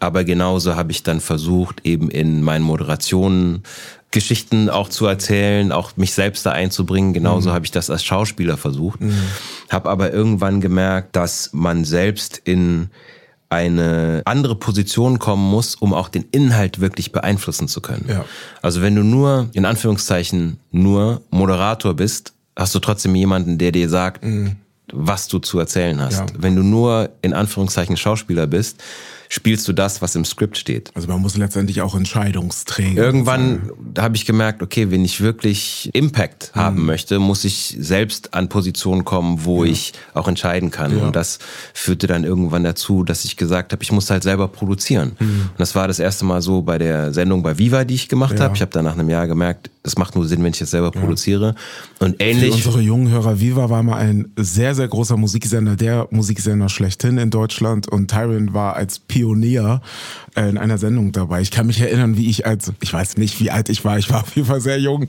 Aber 0.03 0.25
genauso 0.25 0.75
habe 0.75 0.91
ich 0.91 1.03
dann 1.03 1.21
versucht, 1.21 1.85
eben 1.85 2.11
in 2.11 2.41
meinen 2.41 2.63
Moderationen 2.63 3.63
Geschichten 4.11 4.69
auch 4.69 4.89
zu 4.89 5.05
erzählen, 5.05 5.71
auch 5.71 5.95
mich 5.95 6.13
selbst 6.13 6.45
da 6.45 6.51
einzubringen. 6.51 7.13
Genauso 7.13 7.49
mhm. 7.49 7.53
habe 7.53 7.65
ich 7.65 7.71
das 7.71 7.89
als 7.89 8.03
Schauspieler 8.03 8.57
versucht. 8.57 8.99
Mhm. 8.99 9.13
Habe 9.69 9.89
aber 9.89 10.11
irgendwann 10.11 10.59
gemerkt, 10.59 11.15
dass 11.15 11.51
man 11.53 11.85
selbst 11.85 12.41
in 12.43 12.89
eine 13.47 14.23
andere 14.25 14.55
Position 14.55 15.19
kommen 15.19 15.49
muss, 15.49 15.75
um 15.75 15.93
auch 15.93 16.09
den 16.09 16.25
Inhalt 16.31 16.81
wirklich 16.81 17.13
beeinflussen 17.13 17.69
zu 17.69 17.79
können. 17.79 18.05
Ja. 18.09 18.25
Also 18.61 18.81
wenn 18.81 18.95
du 18.95 19.03
nur, 19.03 19.47
in 19.53 19.63
Anführungszeichen, 19.63 20.59
nur 20.71 21.21
Moderator 21.29 21.93
bist, 21.93 22.33
hast 22.57 22.75
du 22.75 22.79
trotzdem 22.79 23.15
jemanden, 23.15 23.57
der 23.57 23.71
dir 23.71 23.87
sagt, 23.87 24.25
mhm. 24.25 24.57
Was 24.93 25.27
du 25.27 25.39
zu 25.39 25.59
erzählen 25.59 25.99
hast. 25.99 26.19
Ja. 26.19 26.25
Wenn 26.37 26.55
du 26.55 26.63
nur, 26.63 27.09
in 27.21 27.33
Anführungszeichen, 27.33 27.97
Schauspieler 27.97 28.47
bist, 28.47 28.81
spielst 29.33 29.67
du 29.67 29.73
das, 29.73 29.99
was 30.01 30.15
im 30.15 30.25
Skript 30.25 30.57
steht. 30.57 30.91
Also 30.93 31.07
man 31.07 31.19
muss 31.19 31.35
letztendlich 31.37 31.81
auch 31.81 31.95
Entscheidungsträger. 31.95 33.03
Irgendwann 33.03 33.71
habe 33.97 34.15
ich 34.15 34.27
gemerkt, 34.27 34.61
okay, 34.61 34.91
wenn 34.91 35.03
ich 35.03 35.21
wirklich 35.21 35.89
Impact 35.93 36.51
mhm. 36.53 36.59
haben 36.59 36.85
möchte, 36.85 37.17
muss 37.17 37.43
ich 37.43 37.75
selbst 37.79 38.35
an 38.35 38.47
Positionen 38.47 39.05
kommen, 39.05 39.43
wo 39.43 39.63
ja. 39.63 39.71
ich 39.71 39.93
auch 40.13 40.27
entscheiden 40.27 40.69
kann. 40.69 40.99
Ja. 40.99 41.05
Und 41.05 41.15
das 41.15 41.39
führte 41.73 42.05
dann 42.05 42.23
irgendwann 42.23 42.63
dazu, 42.63 43.03
dass 43.03 43.25
ich 43.25 43.35
gesagt 43.35 43.71
habe, 43.71 43.81
ich 43.81 43.91
muss 43.91 44.11
halt 44.11 44.21
selber 44.21 44.47
produzieren. 44.47 45.13
Mhm. 45.19 45.49
Und 45.49 45.59
das 45.59 45.73
war 45.73 45.87
das 45.87 45.97
erste 45.97 46.25
Mal 46.25 46.43
so 46.43 46.61
bei 46.61 46.77
der 46.77 47.11
Sendung 47.11 47.41
bei 47.41 47.57
Viva, 47.57 47.85
die 47.85 47.95
ich 47.95 48.09
gemacht 48.09 48.37
ja. 48.37 48.45
habe. 48.45 48.55
Ich 48.55 48.61
habe 48.61 48.71
dann 48.71 48.85
nach 48.85 48.93
einem 48.93 49.09
Jahr 49.09 49.25
gemerkt, 49.25 49.71
es 49.81 49.97
macht 49.97 50.15
nur 50.15 50.27
Sinn, 50.27 50.43
wenn 50.43 50.53
ich 50.53 50.61
es 50.61 50.71
selber 50.71 50.91
produziere. 50.91 51.55
Und 51.99 52.17
ähnlich. 52.19 52.61
Für 52.61 52.69
unsere 52.69 52.81
jungen 52.81 53.09
Hörer, 53.09 53.39
Viva 53.39 53.69
war 53.69 53.83
mal 53.83 53.97
ein 53.97 54.31
sehr, 54.37 54.75
sehr 54.75 54.82
großer 54.87 55.17
Musiksender, 55.17 55.75
der 55.75 56.07
Musiksender 56.11 56.69
schlechthin 56.69 57.17
in 57.17 57.29
Deutschland. 57.29 57.87
Und 57.87 58.09
Tyron 58.09 58.53
war 58.53 58.75
als 58.75 58.99
Pionier 58.99 59.23
Pionier 59.33 59.81
äh, 60.35 60.49
in 60.49 60.57
einer 60.57 60.77
Sendung 60.77 61.11
dabei. 61.11 61.41
Ich 61.41 61.51
kann 61.51 61.67
mich 61.67 61.79
erinnern, 61.79 62.17
wie 62.17 62.29
ich 62.29 62.45
als, 62.45 62.71
ich 62.81 62.91
weiß 62.91 63.17
nicht, 63.17 63.39
wie 63.39 63.51
alt 63.51 63.69
ich 63.69 63.85
war, 63.85 63.97
ich 63.97 64.09
war 64.09 64.21
auf 64.21 64.35
jeden 64.35 64.47
Fall 64.47 64.61
sehr 64.61 64.79
jung, 64.79 65.07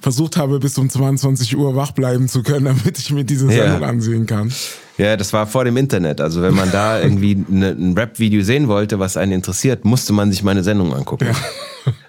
versucht 0.00 0.36
habe, 0.36 0.58
bis 0.58 0.76
um 0.78 0.88
22 0.88 1.56
Uhr 1.56 1.74
wach 1.76 1.92
bleiben 1.92 2.28
zu 2.28 2.42
können, 2.42 2.64
damit 2.66 2.98
ich 2.98 3.10
mir 3.10 3.24
diese 3.24 3.48
Sendung 3.48 3.82
ja. 3.82 3.88
ansehen 3.88 4.26
kann. 4.26 4.52
Ja, 4.98 5.16
das 5.16 5.32
war 5.32 5.46
vor 5.46 5.64
dem 5.64 5.76
Internet. 5.76 6.20
Also 6.20 6.42
wenn 6.42 6.54
man 6.54 6.70
da 6.70 7.00
irgendwie 7.02 7.42
ne, 7.48 7.70
ein 7.70 7.94
Rap-Video 7.94 8.42
sehen 8.42 8.68
wollte, 8.68 8.98
was 8.98 9.16
einen 9.16 9.32
interessiert, 9.32 9.84
musste 9.84 10.12
man 10.12 10.30
sich 10.30 10.42
meine 10.42 10.62
Sendung 10.62 10.94
angucken. 10.94 11.26
Ja. 11.26 11.34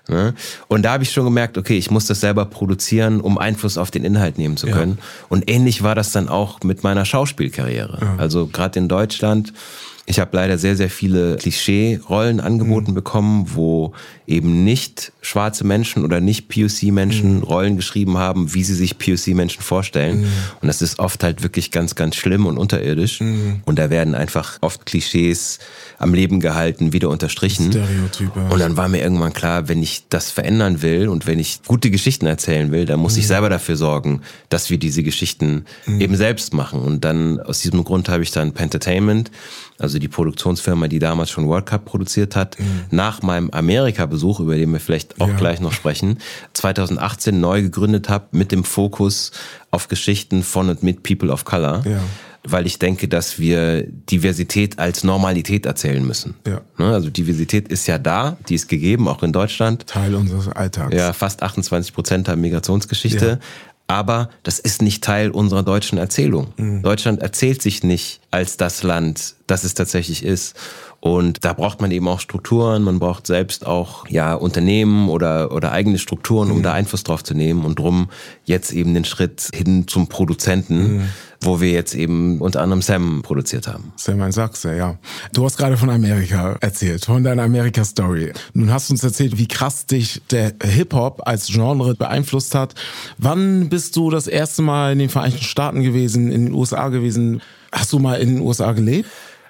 Ne? 0.07 0.33
Und 0.67 0.83
da 0.83 0.93
habe 0.93 1.03
ich 1.03 1.11
schon 1.11 1.25
gemerkt, 1.25 1.57
okay, 1.57 1.77
ich 1.77 1.89
muss 1.89 2.05
das 2.05 2.19
selber 2.19 2.45
produzieren, 2.45 3.21
um 3.21 3.37
Einfluss 3.37 3.77
auf 3.77 3.91
den 3.91 4.03
Inhalt 4.03 4.37
nehmen 4.37 4.57
zu 4.57 4.67
können. 4.67 4.97
Ja. 4.99 5.03
Und 5.29 5.49
ähnlich 5.49 5.83
war 5.83 5.95
das 5.95 6.11
dann 6.11 6.29
auch 6.29 6.61
mit 6.63 6.83
meiner 6.83 7.05
Schauspielkarriere. 7.05 7.99
Ja. 8.01 8.15
Also 8.17 8.47
gerade 8.47 8.79
in 8.79 8.87
Deutschland 8.87 9.53
Ich 10.07 10.19
habe 10.19 10.35
leider 10.37 10.57
sehr, 10.57 10.75
sehr 10.75 10.89
viele 10.89 11.37
Klischee-Rollen 11.37 12.39
angeboten 12.39 12.91
mhm. 12.91 12.95
bekommen, 12.95 13.47
wo 13.55 13.93
eben 14.27 14.63
nicht 14.63 15.11
schwarze 15.21 15.63
Menschen 15.63 16.03
oder 16.03 16.19
nicht 16.19 16.47
POC-Menschen 16.47 17.37
mhm. 17.37 17.43
Rollen 17.43 17.75
geschrieben 17.75 18.17
haben, 18.17 18.53
wie 18.53 18.63
sie 18.63 18.75
sich 18.75 18.97
POC-Menschen 18.97 19.63
vorstellen. 19.63 20.21
Mhm. 20.21 20.27
Und 20.61 20.67
das 20.67 20.81
ist 20.81 20.99
oft 20.99 21.23
halt 21.23 21.41
wirklich 21.41 21.71
ganz, 21.71 21.95
ganz 21.95 22.15
schlimm 22.15 22.45
und 22.45 22.57
unterirdisch. 22.57 23.21
Mhm. 23.21 23.61
Und 23.65 23.79
da 23.79 23.89
werden 23.89 24.13
einfach 24.13 24.59
oft 24.61 24.85
Klischees 24.85 25.59
am 25.97 26.13
Leben 26.13 26.39
gehalten, 26.39 26.93
wieder 26.93 27.09
unterstrichen. 27.09 27.71
Stereotype. 27.71 28.39
Und 28.49 28.59
dann 28.59 28.77
war 28.77 28.89
mir 28.89 29.01
irgendwann 29.01 29.33
klar, 29.33 29.67
wenn 29.69 29.81
ich 29.81 30.03
das 30.09 30.29
verändern 30.29 30.81
will 30.81 31.07
und 31.07 31.25
wenn 31.25 31.39
ich 31.39 31.61
gute 31.65 31.89
Geschichten 31.89 32.27
erzählen 32.27 32.71
will, 32.71 32.85
dann 32.85 32.99
muss 32.99 33.13
mhm. 33.13 33.19
ich 33.19 33.27
selber 33.27 33.49
dafür 33.49 33.75
sorgen, 33.75 34.21
dass 34.49 34.69
wir 34.69 34.77
diese 34.77 35.01
Geschichten 35.01 35.65
mhm. 35.85 36.01
eben 36.01 36.15
selbst 36.15 36.53
machen. 36.53 36.81
Und 36.81 37.05
dann 37.05 37.39
aus 37.39 37.61
diesem 37.61 37.83
Grund 37.83 38.09
habe 38.09 38.23
ich 38.23 38.31
dann 38.31 38.53
Pentertainment, 38.53 39.31
also 39.77 39.94
die 39.99 40.07
Produktionsfirma, 40.07 40.87
die 40.87 40.99
damals 40.99 41.29
schon 41.29 41.47
World 41.47 41.65
Cup 41.65 41.85
produziert 41.85 42.35
hat, 42.35 42.59
mhm. 42.59 42.85
nach 42.91 43.21
meinem 43.21 43.49
Amerika-Besuch, 43.49 44.39
über 44.39 44.55
den 44.55 44.71
wir 44.71 44.79
vielleicht 44.79 45.19
auch 45.21 45.29
ja. 45.29 45.35
gleich 45.35 45.59
noch 45.59 45.73
sprechen, 45.73 46.19
2018 46.53 47.39
neu 47.39 47.61
gegründet 47.61 48.09
habe 48.09 48.25
mit 48.31 48.51
dem 48.51 48.63
Fokus 48.63 49.31
auf 49.71 49.87
Geschichten 49.87 50.43
von 50.43 50.69
und 50.69 50.83
mit 50.83 51.03
People 51.03 51.31
of 51.31 51.45
Color. 51.45 51.83
Ja 51.85 52.01
weil 52.47 52.65
ich 52.65 52.79
denke, 52.79 53.07
dass 53.07 53.39
wir 53.39 53.83
Diversität 53.83 54.79
als 54.79 55.03
Normalität 55.03 55.65
erzählen 55.65 56.05
müssen. 56.05 56.35
Ja. 56.45 56.61
Ne, 56.77 56.93
also 56.93 57.09
Diversität 57.09 57.67
ist 57.69 57.87
ja 57.87 57.97
da, 57.97 58.37
die 58.47 58.55
ist 58.55 58.67
gegeben, 58.69 59.07
auch 59.07 59.23
in 59.23 59.33
Deutschland. 59.33 59.87
Teil 59.87 60.15
unseres 60.15 60.49
Alltags. 60.49 60.95
Ja, 60.95 61.13
fast 61.13 61.43
28 61.43 61.93
Prozent 61.93 62.27
der 62.27 62.35
Migrationsgeschichte. 62.35 63.27
Ja. 63.27 63.39
Aber 63.87 64.29
das 64.43 64.59
ist 64.59 64.81
nicht 64.81 65.03
Teil 65.03 65.29
unserer 65.29 65.63
deutschen 65.63 65.97
Erzählung. 65.97 66.53
Mhm. 66.57 66.81
Deutschland 66.81 67.21
erzählt 67.21 67.61
sich 67.61 67.83
nicht 67.83 68.19
als 68.31 68.57
das 68.57 68.81
Land, 68.81 69.35
das 69.47 69.63
es 69.63 69.75
tatsächlich 69.75 70.23
ist. 70.23 70.55
Und 71.05 71.45
da 71.45 71.53
braucht 71.53 71.81
man 71.81 71.91
eben 71.91 72.07
auch 72.07 72.19
Strukturen, 72.19 72.81
man 72.81 72.97
braucht 72.97 73.27
selbst 73.27 73.67
auch 73.67 74.07
ja 74.07 74.33
Unternehmen 74.33 75.07
oder 75.07 75.51
oder 75.51 75.71
eigene 75.71 75.99
Strukturen, 75.99 76.49
um 76.49 76.57
mhm. 76.57 76.63
da 76.63 76.73
Einfluss 76.73 77.03
drauf 77.03 77.23
zu 77.23 77.35
nehmen 77.35 77.63
und 77.63 77.77
drum 77.77 78.09
jetzt 78.45 78.73
eben 78.73 78.95
den 78.95 79.05
Schritt 79.05 79.51
hin 79.53 79.87
zum 79.87 80.07
Produzenten, 80.07 80.95
mhm. 80.95 81.09
wo 81.41 81.61
wir 81.61 81.69
jetzt 81.69 81.93
eben 81.93 82.41
unter 82.41 82.63
anderem 82.63 82.81
Sam 82.81 83.21
produziert 83.21 83.67
haben. 83.67 83.93
Sam 83.97 84.19
ein 84.19 84.31
Sachse, 84.31 84.75
ja. 84.75 84.97
Du 85.31 85.45
hast 85.45 85.57
gerade 85.57 85.77
von 85.77 85.91
Amerika 85.91 86.57
erzählt, 86.59 87.05
von 87.05 87.23
deiner 87.23 87.43
Amerika-Story. 87.43 88.33
Nun 88.55 88.73
hast 88.73 88.89
du 88.89 88.95
uns 88.95 89.03
erzählt, 89.03 89.37
wie 89.37 89.47
krass 89.47 89.85
dich 89.85 90.23
der 90.31 90.53
Hip-Hop 90.63 91.21
als 91.27 91.45
Genre 91.45 91.93
beeinflusst 91.93 92.55
hat. 92.55 92.73
Wann 93.19 93.69
bist 93.69 93.95
du 93.95 94.09
das 94.09 94.25
erste 94.25 94.63
Mal 94.63 94.93
in 94.93 94.97
den 94.97 95.09
Vereinigten 95.09 95.43
Staaten 95.43 95.83
gewesen, 95.83 96.31
in 96.31 96.45
den 96.45 96.53
USA 96.55 96.89
gewesen? 96.89 97.43
Hast 97.71 97.93
du 97.93 97.99
mal 97.99 98.15
in 98.15 98.37
den 98.37 98.39
USA 98.41 98.71
gelebt? 98.71 99.07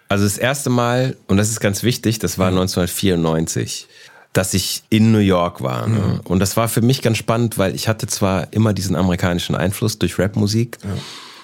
Also 0.07 0.23
das 0.23 0.37
erste 0.37 0.69
Mal, 0.69 1.15
und 1.27 1.37
das 1.37 1.49
ist 1.49 1.59
ganz 1.59 1.83
wichtig, 1.83 2.19
das 2.19 2.37
war 2.37 2.47
1994 2.49 3.87
dass 4.35 4.53
ich 4.53 4.83
in 4.89 5.13
New 5.13 5.19
York 5.19 5.61
war. 5.61 5.87
Ne? 5.87 5.97
Mhm. 5.97 6.19
Und 6.25 6.39
das 6.39 6.57
war 6.57 6.67
für 6.67 6.81
mich 6.81 7.01
ganz 7.01 7.17
spannend, 7.17 7.57
weil 7.57 7.73
ich 7.73 7.87
hatte 7.87 8.05
zwar 8.05 8.51
immer 8.51 8.73
diesen 8.73 8.97
amerikanischen 8.97 9.55
Einfluss 9.55 9.97
durch 9.97 10.19
Rapmusik. 10.19 10.77
Ja. 10.83 10.89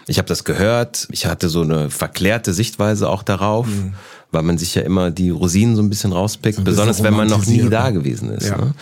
Ich 0.08 0.18
habe 0.18 0.27
das 0.27 0.44
gehört. 0.44 1.08
Ich 1.10 1.25
hatte 1.25 1.48
so 1.48 1.62
eine 1.62 1.89
verklärte 1.89 2.53
Sichtweise 2.53 3.08
auch 3.08 3.24
darauf, 3.24 3.65
mhm. 3.65 3.94
weil 4.32 4.44
man 4.44 4.58
sich 4.58 4.75
ja 4.75 4.82
immer 4.82 5.10
die 5.10 5.30
Rosinen 5.30 5.77
so 5.77 5.82
ein 5.82 5.89
bisschen 5.89 6.12
rauspickt, 6.12 6.56
so 6.56 6.62
ein 6.62 6.65
besonders 6.65 7.01
wenn 7.01 7.13
man 7.13 7.30
noch 7.30 7.46
nie 7.46 7.70
da 7.70 7.91
gewesen 7.91 8.30
ist. 8.30 8.50
Ja. 8.50 8.58
Ne? 8.58 8.74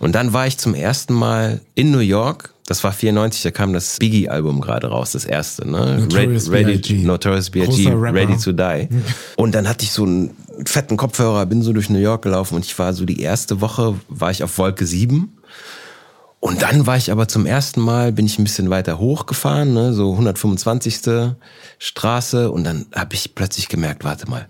Und 0.00 0.14
dann 0.14 0.34
war 0.34 0.46
ich 0.46 0.58
zum 0.58 0.74
ersten 0.74 1.14
Mal 1.14 1.62
in 1.74 1.90
New 1.90 2.00
York 2.00 2.52
das 2.66 2.82
war 2.82 2.92
94, 2.92 3.42
da 3.42 3.50
kam 3.52 3.72
das 3.72 3.96
Biggie-Album 3.98 4.60
gerade 4.60 4.88
raus, 4.88 5.12
das 5.12 5.24
erste, 5.24 5.68
ne? 5.68 5.98
Notorious 6.00 6.50
Ready, 6.50 6.94
Notorious 7.04 7.50
B.I.G., 7.50 7.90
Ready 7.92 8.36
to 8.36 8.52
Die. 8.52 8.88
Und 9.36 9.54
dann 9.54 9.68
hatte 9.68 9.84
ich 9.84 9.92
so 9.92 10.02
einen 10.02 10.36
fetten 10.64 10.96
Kopfhörer, 10.96 11.46
bin 11.46 11.62
so 11.62 11.72
durch 11.72 11.90
New 11.90 11.98
York 11.98 12.22
gelaufen 12.22 12.56
und 12.56 12.64
ich 12.64 12.76
war 12.78 12.92
so 12.92 13.04
die 13.04 13.20
erste 13.20 13.60
Woche, 13.60 13.94
war 14.08 14.32
ich 14.32 14.42
auf 14.42 14.58
Wolke 14.58 14.84
7. 14.84 15.32
Und 16.40 16.62
dann 16.62 16.86
war 16.86 16.96
ich 16.96 17.12
aber 17.12 17.28
zum 17.28 17.46
ersten 17.46 17.80
Mal, 17.80 18.12
bin 18.12 18.26
ich 18.26 18.38
ein 18.38 18.44
bisschen 18.44 18.68
weiter 18.68 18.98
hochgefahren, 18.98 19.72
ne? 19.72 19.92
so 19.92 20.12
125. 20.12 21.00
Straße. 21.78 22.50
Und 22.50 22.64
dann 22.64 22.86
habe 22.94 23.14
ich 23.14 23.34
plötzlich 23.34 23.68
gemerkt, 23.68 24.04
warte 24.04 24.28
mal, 24.28 24.48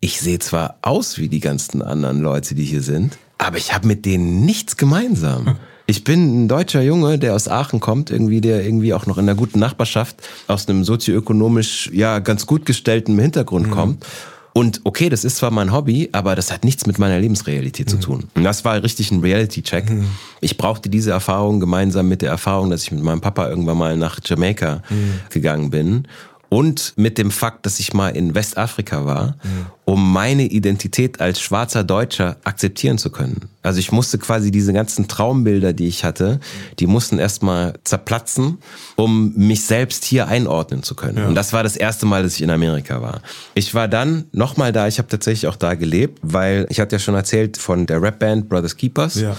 ich 0.00 0.20
sehe 0.20 0.38
zwar 0.38 0.78
aus 0.82 1.18
wie 1.18 1.28
die 1.28 1.40
ganzen 1.40 1.82
anderen 1.82 2.20
Leute, 2.20 2.54
die 2.54 2.64
hier 2.64 2.82
sind, 2.82 3.18
aber 3.36 3.56
ich 3.56 3.74
habe 3.74 3.86
mit 3.86 4.04
denen 4.04 4.44
nichts 4.44 4.76
gemeinsam. 4.76 5.58
Ich 5.90 6.04
bin 6.04 6.44
ein 6.44 6.48
deutscher 6.48 6.82
Junge, 6.82 7.18
der 7.18 7.34
aus 7.34 7.48
Aachen 7.48 7.80
kommt, 7.80 8.10
irgendwie, 8.10 8.42
der 8.42 8.62
irgendwie 8.62 8.92
auch 8.92 9.06
noch 9.06 9.16
in 9.16 9.24
einer 9.24 9.34
guten 9.34 9.58
Nachbarschaft 9.58 10.16
aus 10.46 10.68
einem 10.68 10.84
sozioökonomisch, 10.84 11.88
ja, 11.94 12.18
ganz 12.18 12.44
gut 12.44 12.66
gestellten 12.66 13.18
Hintergrund 13.18 13.68
mhm. 13.68 13.70
kommt. 13.70 14.06
Und 14.52 14.82
okay, 14.84 15.08
das 15.08 15.24
ist 15.24 15.38
zwar 15.38 15.50
mein 15.50 15.72
Hobby, 15.72 16.10
aber 16.12 16.34
das 16.34 16.52
hat 16.52 16.62
nichts 16.62 16.86
mit 16.86 16.98
meiner 16.98 17.18
Lebensrealität 17.18 17.86
mhm. 17.86 17.90
zu 17.90 17.96
tun. 18.00 18.24
Und 18.34 18.44
das 18.44 18.66
war 18.66 18.82
richtig 18.82 19.10
ein 19.12 19.20
Reality-Check. 19.20 19.88
Mhm. 19.88 20.08
Ich 20.42 20.58
brauchte 20.58 20.90
diese 20.90 21.12
Erfahrung 21.12 21.58
gemeinsam 21.58 22.06
mit 22.06 22.20
der 22.20 22.28
Erfahrung, 22.32 22.68
dass 22.68 22.82
ich 22.82 22.92
mit 22.92 23.02
meinem 23.02 23.22
Papa 23.22 23.48
irgendwann 23.48 23.78
mal 23.78 23.96
nach 23.96 24.20
Jamaika 24.22 24.82
mhm. 24.90 25.20
gegangen 25.30 25.70
bin 25.70 26.06
und 26.48 26.94
mit 26.96 27.18
dem 27.18 27.30
Fakt, 27.30 27.66
dass 27.66 27.78
ich 27.78 27.92
mal 27.92 28.10
in 28.10 28.34
Westafrika 28.34 29.04
war, 29.04 29.36
mhm. 29.42 29.66
um 29.84 30.12
meine 30.12 30.44
Identität 30.44 31.20
als 31.20 31.40
schwarzer 31.40 31.84
Deutscher 31.84 32.36
akzeptieren 32.44 32.96
zu 32.96 33.10
können. 33.10 33.48
Also 33.62 33.80
ich 33.80 33.92
musste 33.92 34.18
quasi 34.18 34.50
diese 34.50 34.72
ganzen 34.72 35.08
Traumbilder, 35.08 35.74
die 35.74 35.88
ich 35.88 36.04
hatte, 36.04 36.40
die 36.78 36.86
mussten 36.86 37.18
erstmal 37.18 37.74
zerplatzen, 37.84 38.58
um 38.96 39.34
mich 39.36 39.64
selbst 39.64 40.04
hier 40.04 40.28
einordnen 40.28 40.82
zu 40.82 40.94
können. 40.94 41.18
Ja. 41.18 41.26
Und 41.28 41.34
das 41.34 41.52
war 41.52 41.62
das 41.62 41.76
erste 41.76 42.06
Mal, 42.06 42.22
dass 42.22 42.34
ich 42.34 42.42
in 42.42 42.50
Amerika 42.50 43.02
war. 43.02 43.20
Ich 43.54 43.74
war 43.74 43.88
dann 43.88 44.24
nochmal 44.32 44.72
da, 44.72 44.88
ich 44.88 44.98
habe 44.98 45.08
tatsächlich 45.08 45.48
auch 45.48 45.56
da 45.56 45.74
gelebt, 45.74 46.18
weil 46.22 46.66
ich 46.70 46.80
hatte 46.80 46.96
ja 46.96 47.00
schon 47.00 47.14
erzählt 47.14 47.58
von 47.58 47.84
der 47.84 48.02
Rapband 48.02 48.48
Brothers 48.48 48.76
Keepers. 48.76 49.16
Ja. 49.16 49.36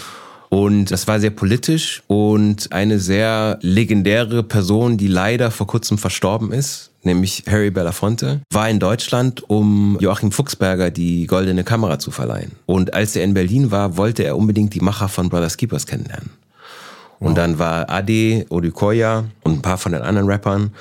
Und 0.50 0.86
das 0.86 1.08
war 1.08 1.20
sehr 1.20 1.30
politisch 1.30 2.02
und 2.08 2.72
eine 2.72 3.00
sehr 3.00 3.60
legendäre 3.62 4.42
Person, 4.42 4.98
die 4.98 5.08
leider 5.08 5.52
vor 5.52 5.68
kurzem 5.68 6.00
verstorben 6.00 6.52
ist, 6.52 6.90
nämlich 7.04 7.44
Harry 7.48 7.70
Belafonte, 7.70 8.42
war 8.52 8.68
in 8.68 8.80
Deutschland, 8.80 9.48
um 9.48 9.98
Joachim 10.00 10.32
Fuchsberger 10.32 10.90
die 10.90 11.28
goldene 11.28 11.64
Kamera 11.64 12.00
zu 12.00 12.10
verleihen. 12.10 12.54
Und 12.66 12.96
als 12.96 13.16
er 13.16 13.24
in 13.24 13.36
Berlin 13.36 13.70
war, 13.70 13.96
wollte 13.96 14.24
er 14.24 14.38
unbedingt 14.38 14.74
die 14.74 14.82
Macher 14.82 15.08
von 15.08 15.30
Brothers 15.30 15.58
Keepers 15.58 15.86
kennenlernen. 15.86 16.32
Und 17.20 17.38
dann 17.38 17.60
war 17.60 17.90
Ade, 17.90 18.46
Odukoya 18.50 19.26
und 19.44 19.60
ein 19.60 19.62
paar 19.62 19.78
von 19.78 19.92
den 19.92 20.02
anderen 20.02 20.30
Rappern 20.30 20.72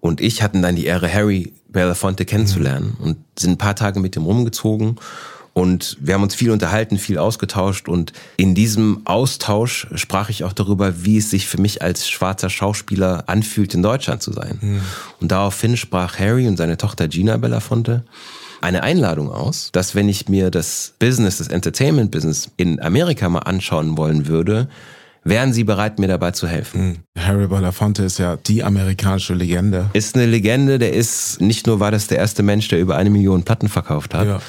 und 0.00 0.20
ich 0.20 0.42
hatten 0.42 0.62
dann 0.62 0.76
die 0.76 0.86
Ehre, 0.86 1.12
Harry 1.12 1.52
Belafonte 1.68 2.24
kennenzulernen 2.24 2.96
mhm. 2.98 3.04
und 3.04 3.16
sind 3.38 3.52
ein 3.52 3.58
paar 3.58 3.76
Tage 3.76 4.00
mit 4.00 4.16
ihm 4.16 4.24
rumgezogen 4.24 4.96
und 5.60 5.98
wir 6.00 6.14
haben 6.14 6.22
uns 6.22 6.34
viel 6.34 6.52
unterhalten, 6.52 6.96
viel 6.96 7.18
ausgetauscht 7.18 7.86
und 7.86 8.14
in 8.38 8.54
diesem 8.54 9.02
Austausch 9.04 9.88
sprach 9.94 10.30
ich 10.30 10.42
auch 10.44 10.54
darüber, 10.54 11.04
wie 11.04 11.18
es 11.18 11.28
sich 11.28 11.46
für 11.46 11.60
mich 11.60 11.82
als 11.82 12.08
schwarzer 12.08 12.48
Schauspieler 12.48 13.24
anfühlt, 13.26 13.74
in 13.74 13.82
Deutschland 13.82 14.22
zu 14.22 14.32
sein. 14.32 14.56
Mhm. 14.58 14.80
Und 15.20 15.32
daraufhin 15.32 15.76
sprach 15.76 16.18
Harry 16.18 16.48
und 16.48 16.56
seine 16.56 16.78
Tochter 16.78 17.08
Gina 17.08 17.36
Belafonte 17.36 18.04
eine 18.62 18.82
Einladung 18.82 19.30
aus, 19.30 19.68
dass 19.70 19.94
wenn 19.94 20.08
ich 20.08 20.30
mir 20.30 20.50
das 20.50 20.94
Business, 20.98 21.36
das 21.36 21.48
Entertainment-Business 21.48 22.52
in 22.56 22.80
Amerika 22.80 23.28
mal 23.28 23.40
anschauen 23.40 23.98
wollen 23.98 24.28
würde, 24.28 24.66
wären 25.24 25.52
Sie 25.52 25.64
bereit, 25.64 25.98
mir 25.98 26.08
dabei 26.08 26.30
zu 26.30 26.48
helfen? 26.48 27.04
Mhm. 27.16 27.22
Harry 27.22 27.46
Belafonte 27.48 28.02
ist 28.04 28.18
ja 28.18 28.36
die 28.36 28.64
amerikanische 28.64 29.34
Legende. 29.34 29.90
Ist 29.92 30.14
eine 30.14 30.24
Legende, 30.24 30.78
der 30.78 30.94
ist, 30.94 31.38
nicht 31.42 31.66
nur 31.66 31.80
war 31.80 31.90
das 31.90 32.06
der 32.06 32.16
erste 32.16 32.42
Mensch, 32.42 32.68
der 32.68 32.80
über 32.80 32.96
eine 32.96 33.10
Million 33.10 33.42
Platten 33.42 33.68
verkauft 33.68 34.14
hat, 34.14 34.26
ja 34.26 34.40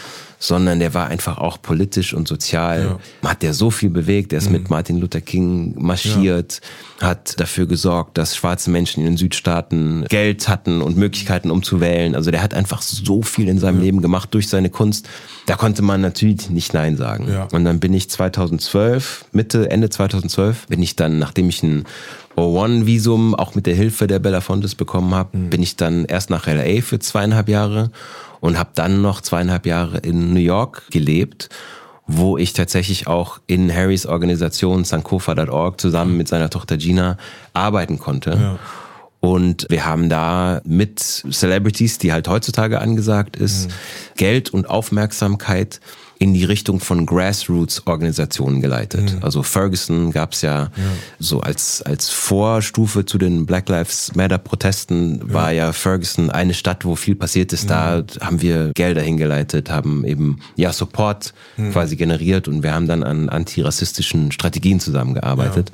sondern 0.42 0.80
der 0.80 0.96
war 0.96 1.08
einfach 1.08 1.38
auch 1.38 1.62
politisch 1.62 2.16
und 2.16 2.28
sozial. 2.28 2.98
Ja. 3.24 3.30
Hat 3.30 3.44
der 3.44 3.54
so 3.54 3.70
viel 3.70 3.92
bewegt. 3.92 4.34
Er 4.34 4.40
ist 4.40 4.48
mhm. 4.48 4.54
mit 4.54 4.70
Martin 4.72 4.98
Luther 4.98 5.22
King 5.22 5.76
marschiert, 5.78 6.62
ja. 7.00 7.10
hat 7.10 7.40
dafür 7.40 7.68
gesorgt, 7.68 8.18
dass 8.18 8.36
schwarze 8.36 8.72
Menschen 8.72 9.02
in 9.02 9.12
den 9.12 9.18
Südstaaten 9.18 10.06
Geld 10.10 10.50
hatten 10.50 10.82
und 10.82 10.98
Möglichkeiten, 10.98 11.52
um 11.52 11.62
zu 11.62 11.80
wählen. 11.80 12.16
Also 12.16 12.32
der 12.32 12.42
hat 12.42 12.56
einfach 12.56 12.82
so 12.82 13.22
viel 13.22 13.48
in 13.50 13.60
seinem 13.60 13.78
ja. 13.78 13.84
Leben 13.84 14.02
gemacht 14.02 14.34
durch 14.34 14.50
seine 14.50 14.72
Kunst. 14.72 15.08
Da 15.46 15.56
konnte 15.56 15.84
man 15.84 16.02
natürlich 16.02 16.50
nicht 16.50 16.74
Nein 16.74 16.98
sagen. 16.98 17.28
Und 17.52 17.64
dann 17.64 17.80
bin 17.80 17.94
ich 17.94 18.10
2012, 18.10 19.26
Mitte, 19.34 19.70
Ende 19.70 19.92
2012, 19.92 20.68
bin 20.68 20.82
ich 20.82 20.96
dann, 20.96 21.20
nachdem 21.20 21.50
ich 21.50 21.62
ein 21.62 21.86
O1-Visum 22.36 23.36
auch 23.36 23.54
mit 23.54 23.68
der 23.68 23.76
Hilfe 23.76 24.08
der 24.08 24.18
Belafontes 24.18 24.74
bekommen 24.74 25.14
habe, 25.14 25.38
mhm. 25.38 25.50
bin 25.52 25.62
ich 25.62 25.76
dann 25.76 26.06
erst 26.06 26.32
nach 26.32 26.48
LA 26.48 26.82
für 26.82 26.98
zweieinhalb 26.98 27.48
Jahre 27.48 27.92
und 28.42 28.60
habe 28.60 28.72
dann 28.76 29.02
noch 29.02 29.22
zweieinhalb 29.22 29.66
Jahre 29.66 30.00
in 30.00 30.34
New 30.34 30.40
York 30.42 30.84
gelebt, 30.92 31.48
wo 32.08 32.38
ich 32.38 32.52
tatsächlich 32.52 33.08
auch 33.08 33.40
in 33.48 33.74
Harrys 33.74 34.06
Organisation 34.06 34.84
sankofa.org 34.84 35.80
zusammen 35.80 36.18
mit 36.18 36.28
seiner 36.28 36.50
Tochter 36.50 36.76
Gina 36.76 37.18
arbeiten 37.54 38.00
konnte. 38.00 38.32
Ja. 38.32 38.60
Und 39.22 39.68
wir 39.70 39.86
haben 39.86 40.10
da 40.10 40.62
mit 40.66 41.00
Celebrities, 41.00 42.00
die 42.00 42.12
halt 42.12 42.28
heutzutage 42.28 42.82
angesagt 42.82 43.38
ist, 43.38 43.68
mhm. 43.68 43.74
Geld 44.18 44.50
und 44.50 44.68
Aufmerksamkeit 44.68 45.80
in 46.22 46.36
die 46.36 46.44
Richtung 46.44 46.80
von 46.80 47.08
Grassroots-Organisationen 47.08 48.62
geleitet. 48.62 49.16
Mhm. 49.16 49.24
Also 49.24 49.42
Ferguson 49.42 50.12
gab 50.12 50.34
es 50.34 50.44
ja, 50.44 50.66
ja, 50.66 50.70
so 51.18 51.42
als, 51.42 51.82
als 51.82 52.10
Vorstufe 52.10 53.08
zu 53.08 53.18
den 53.18 53.48
Black 53.48 53.68
Lives 53.70 54.14
Matter-Protesten 54.14 55.18
ja. 55.18 55.34
war 55.34 55.52
ja 55.52 55.74
Ferguson 55.74 56.30
eine 56.30 56.54
Stadt, 56.54 56.86
wo 56.86 56.96
viel 56.96 57.16
passiert 57.16 57.54
ist. 57.54 57.72
Da 57.72 58.04
haben 58.20 58.40
wir 58.40 58.70
Gelder 58.76 59.02
hingeleitet, 59.02 59.72
haben 59.72 60.06
eben 60.06 60.42
ja 60.56 60.72
Support 60.72 61.34
mhm. 61.58 61.72
quasi 61.72 61.96
generiert 61.96 62.48
und 62.48 62.62
wir 62.62 62.76
haben 62.76 62.88
dann 62.88 63.02
an 63.02 63.28
antirassistischen 63.30 64.32
Strategien 64.32 64.80
zusammengearbeitet. 64.80 65.72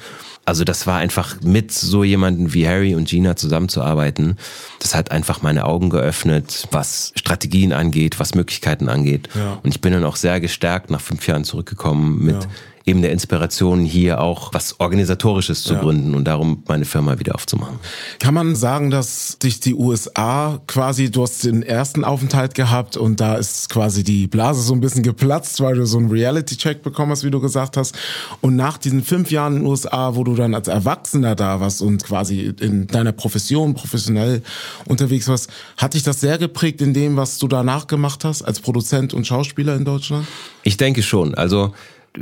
Also 0.48 0.64
das 0.64 0.88
war 0.88 0.98
einfach 0.98 1.42
mit 1.42 1.74
so 1.74 2.06
jemanden 2.06 2.54
wie 2.54 2.66
Harry 2.66 2.96
und 2.96 3.10
Gina 3.10 3.36
zusammenzuarbeiten. 3.36 4.38
Das 4.80 4.96
hat 4.96 5.12
einfach 5.12 5.42
meine 5.42 5.66
Augen 5.66 5.90
geöffnet, 5.90 6.70
was 6.72 7.12
Strategien 7.18 7.74
angeht, 7.74 8.18
was 8.18 8.34
Möglichkeiten 8.34 8.88
angeht. 8.88 9.28
Ja. 9.36 9.60
Und 9.62 9.72
ich 9.72 9.82
bin 9.82 9.92
dann 9.92 10.06
auch 10.06 10.16
sehr 10.16 10.40
gestärkt 10.40 10.90
nach 10.90 11.02
fünf 11.02 11.28
Jahren 11.28 11.44
zurückgekommen 11.44 12.24
mit 12.24 12.44
ja 12.44 12.50
eben 12.88 13.02
der 13.02 13.12
Inspiration, 13.12 13.84
hier 13.84 14.22
auch 14.22 14.54
was 14.54 14.80
Organisatorisches 14.80 15.64
zu 15.64 15.74
ja. 15.74 15.82
gründen 15.82 16.16
und 16.16 16.24
darum 16.24 16.64
meine 16.68 16.86
Firma 16.86 17.20
wieder 17.20 17.36
aufzumachen. 17.36 17.80
Kann 18.20 18.34
man 18.34 18.56
sagen, 18.56 18.90
dass 18.90 19.38
dich 19.40 19.60
die 19.60 19.76
USA 19.76 20.62
quasi, 20.68 21.12
du 21.12 21.24
hast 21.24 21.44
den 21.44 21.64
ersten 21.64 22.06
Aufenthalt 22.06 22.56
gehabt 22.56 22.96
und 22.96 23.20
da 23.20 23.36
ist 23.36 23.70
quasi 23.70 24.06
die 24.06 24.28
Blase 24.28 24.62
so 24.62 24.74
ein 24.74 24.80
bisschen 24.80 25.04
geplatzt, 25.04 25.60
weil 25.60 25.76
du 25.76 25.86
so 25.86 25.98
einen 25.98 26.10
Reality-Check 26.10 26.82
bekommen 26.82 27.12
hast, 27.12 27.26
wie 27.26 27.32
du 27.32 27.42
gesagt 27.42 27.76
hast. 27.76 27.94
Und 28.40 28.56
nach 28.56 28.78
diesen 28.78 29.04
fünf 29.04 29.32
Jahren 29.32 29.58
in 29.58 29.60
den 29.64 29.68
USA, 29.68 30.16
wo 30.16 30.24
du 30.24 30.36
dann 30.36 30.56
als 30.56 30.70
Erwachsener 30.70 31.36
da 31.36 31.60
warst 31.60 31.82
und 31.82 32.06
quasi 32.06 32.54
in 32.62 32.88
deiner 32.88 33.12
Profession 33.12 33.74
professionell 33.74 34.42
unterwegs 34.86 35.28
warst, 35.28 35.52
hat 35.76 35.94
dich 35.94 36.04
das 36.04 36.22
sehr 36.22 36.38
geprägt 36.38 36.82
in 36.82 36.94
dem, 36.94 37.18
was 37.18 37.38
du 37.38 37.50
danach 37.50 37.88
gemacht 37.88 38.24
hast 38.24 38.44
als 38.44 38.62
Produzent 38.62 39.14
und 39.14 39.28
Schauspieler 39.28 39.76
in 39.76 39.84
Deutschland? 39.84 40.26
Ich 40.64 40.78
denke 40.78 41.04
schon. 41.04 41.36
Also 41.36 41.74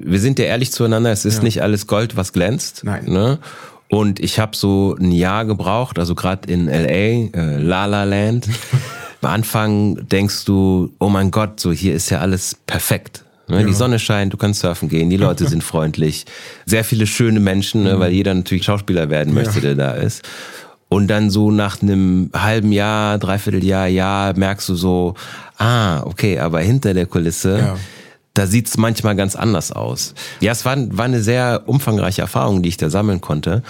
wir 0.03 0.19
sind 0.19 0.39
ja 0.39 0.45
ehrlich 0.45 0.71
zueinander, 0.71 1.11
es 1.11 1.25
ist 1.25 1.37
ja. 1.37 1.43
nicht 1.43 1.61
alles 1.61 1.87
Gold, 1.87 2.17
was 2.17 2.33
glänzt. 2.33 2.81
Nein. 2.83 3.05
Ne? 3.05 3.39
Und 3.87 4.19
ich 4.19 4.39
habe 4.39 4.55
so 4.55 4.95
ein 4.99 5.11
Jahr 5.11 5.45
gebraucht, 5.45 5.99
also 5.99 6.15
gerade 6.15 6.51
in 6.51 6.67
LA, 6.67 7.29
äh, 7.37 7.57
La 7.57 7.85
La 7.85 8.03
Land. 8.03 8.47
Am 9.21 9.31
Anfang 9.31 10.07
denkst 10.07 10.45
du, 10.45 10.93
oh 10.99 11.09
mein 11.09 11.31
Gott, 11.31 11.59
so 11.59 11.71
hier 11.71 11.95
ist 11.95 12.11
ja 12.11 12.19
alles 12.19 12.55
perfekt. 12.67 13.23
Ne? 13.47 13.61
Ja. 13.61 13.67
Die 13.67 13.73
Sonne 13.73 13.97
scheint, 13.97 14.33
du 14.33 14.37
kannst 14.37 14.59
surfen 14.59 14.87
gehen, 14.87 15.09
die 15.09 15.17
Leute 15.17 15.47
sind 15.49 15.63
freundlich, 15.63 16.25
sehr 16.65 16.83
viele 16.83 17.07
schöne 17.07 17.39
Menschen, 17.39 17.83
ne? 17.83 17.99
weil 17.99 18.11
jeder 18.11 18.33
natürlich 18.33 18.65
Schauspieler 18.65 19.09
werden 19.09 19.33
möchte, 19.33 19.55
ja. 19.55 19.61
der 19.61 19.75
da 19.75 19.91
ist. 19.93 20.23
Und 20.89 21.07
dann 21.07 21.31
so 21.31 21.49
nach 21.49 21.81
einem 21.81 22.29
halben 22.35 22.71
Jahr, 22.71 23.17
dreiviertel 23.17 23.63
Jahr, 23.63 23.87
Jahr 23.87 24.37
merkst 24.37 24.69
du 24.69 24.75
so, 24.75 25.15
ah, 25.57 26.01
okay, 26.03 26.37
aber 26.37 26.59
hinter 26.59 26.93
der 26.93 27.07
Kulisse 27.07 27.57
ja 27.57 27.77
da 28.35 28.45
sieht's 28.45 28.77
manchmal 28.77 29.15
ganz 29.15 29.35
anders 29.35 29.71
aus. 29.71 30.13
Ja, 30.41 30.51
es 30.51 30.65
war, 30.65 30.75
war 30.95 31.05
eine 31.05 31.21
sehr 31.21 31.63
umfangreiche 31.65 32.21
Erfahrung, 32.21 32.61
die 32.61 32.69
ich 32.69 32.77
da 32.77 32.89
sammeln 32.89 33.21
konnte. 33.21 33.63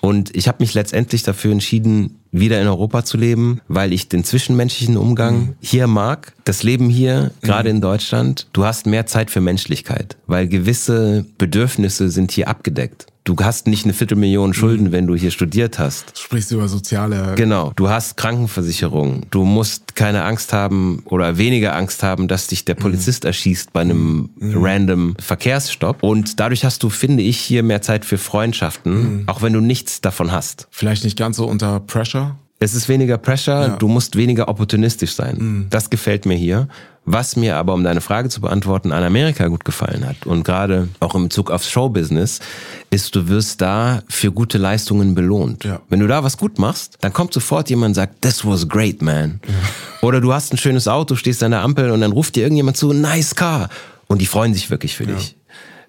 Und 0.00 0.34
ich 0.36 0.48
habe 0.48 0.58
mich 0.60 0.72
letztendlich 0.74 1.22
dafür 1.22 1.52
entschieden, 1.52 2.20
wieder 2.30 2.60
in 2.60 2.68
Europa 2.68 3.04
zu 3.04 3.16
leben, 3.16 3.60
weil 3.68 3.92
ich 3.92 4.08
den 4.08 4.22
zwischenmenschlichen 4.22 4.96
Umgang 4.96 5.36
mhm. 5.36 5.54
hier 5.60 5.86
mag. 5.86 6.32
Das 6.44 6.62
Leben 6.62 6.90
hier, 6.90 7.32
gerade 7.42 7.70
mhm. 7.70 7.76
in 7.76 7.80
Deutschland, 7.80 8.46
du 8.52 8.64
hast 8.64 8.86
mehr 8.86 9.06
Zeit 9.06 9.30
für 9.30 9.40
Menschlichkeit, 9.40 10.16
weil 10.26 10.46
gewisse 10.46 11.26
Bedürfnisse 11.38 12.10
sind 12.10 12.32
hier 12.32 12.48
abgedeckt. 12.48 13.06
Du 13.24 13.34
hast 13.38 13.66
nicht 13.66 13.84
eine 13.84 13.94
Viertelmillion 13.94 14.52
Schulden, 14.52 14.88
mhm. 14.88 14.92
wenn 14.92 15.06
du 15.06 15.14
hier 15.14 15.30
studiert 15.30 15.78
hast. 15.78 16.10
Du 16.14 16.20
sprichst 16.20 16.52
über 16.52 16.68
soziale. 16.68 17.34
Genau. 17.36 17.72
Du 17.74 17.88
hast 17.88 18.18
Krankenversicherung. 18.18 19.22
Du 19.30 19.44
musst 19.44 19.96
keine 19.96 20.24
Angst 20.24 20.52
haben 20.52 21.02
oder 21.06 21.38
weniger 21.38 21.74
Angst 21.74 22.02
haben, 22.02 22.28
dass 22.28 22.48
dich 22.48 22.66
der 22.66 22.76
mhm. 22.76 22.80
Polizist 22.80 23.24
mhm. 23.24 23.28
erschießt 23.28 23.72
bei 23.72 23.80
einem 23.80 24.28
mhm. 24.38 24.62
random 24.62 25.16
Verkehrsstopp. 25.18 26.02
Und 26.02 26.38
dadurch 26.38 26.66
hast 26.66 26.82
du, 26.82 26.90
finde 26.90 27.22
ich, 27.22 27.38
hier 27.38 27.62
mehr 27.62 27.80
Zeit 27.80 28.04
für 28.04 28.18
Freundschaften, 28.18 29.20
mhm. 29.20 29.22
auch 29.26 29.40
wenn 29.40 29.54
du 29.54 29.60
nichts 29.60 30.02
davon 30.02 30.30
hast. 30.30 30.68
Vielleicht 30.70 31.04
nicht 31.04 31.16
ganz 31.16 31.38
so 31.38 31.46
unter 31.46 31.80
Pressure? 31.80 32.36
Es 32.60 32.74
ist 32.74 32.88
weniger 32.88 33.18
Pressure, 33.18 33.68
ja. 33.68 33.76
du 33.76 33.88
musst 33.88 34.16
weniger 34.16 34.48
opportunistisch 34.48 35.12
sein. 35.12 35.36
Mhm. 35.38 35.66
Das 35.70 35.90
gefällt 35.90 36.24
mir 36.24 36.36
hier. 36.36 36.68
Was 37.06 37.36
mir 37.36 37.56
aber, 37.56 37.74
um 37.74 37.84
deine 37.84 38.00
Frage 38.00 38.30
zu 38.30 38.40
beantworten, 38.40 38.90
an 38.90 39.04
Amerika 39.04 39.48
gut 39.48 39.66
gefallen 39.66 40.06
hat 40.06 40.24
und 40.24 40.42
gerade 40.42 40.88
auch 41.00 41.14
im 41.14 41.24
Bezug 41.24 41.50
aufs 41.50 41.68
Showbusiness, 41.68 42.40
ist, 42.88 43.14
du 43.14 43.28
wirst 43.28 43.60
da 43.60 44.02
für 44.08 44.32
gute 44.32 44.56
Leistungen 44.56 45.14
belohnt. 45.14 45.64
Ja. 45.64 45.82
Wenn 45.90 46.00
du 46.00 46.06
da 46.06 46.24
was 46.24 46.38
gut 46.38 46.58
machst, 46.58 46.96
dann 47.02 47.12
kommt 47.12 47.34
sofort 47.34 47.68
jemand 47.68 47.90
und 47.90 47.94
sagt, 47.94 48.22
this 48.22 48.46
was 48.46 48.66
great, 48.66 49.02
man. 49.02 49.40
Ja. 49.46 50.08
Oder 50.08 50.22
du 50.22 50.32
hast 50.32 50.54
ein 50.54 50.56
schönes 50.56 50.88
Auto, 50.88 51.14
stehst 51.14 51.42
an 51.42 51.50
der 51.50 51.60
Ampel 51.60 51.90
und 51.90 52.00
dann 52.00 52.12
ruft 52.12 52.36
dir 52.36 52.44
irgendjemand 52.44 52.78
zu, 52.78 52.94
nice 52.94 53.34
car. 53.34 53.68
Und 54.06 54.22
die 54.22 54.26
freuen 54.26 54.54
sich 54.54 54.70
wirklich 54.70 54.96
für 54.96 55.04
dich. 55.06 55.36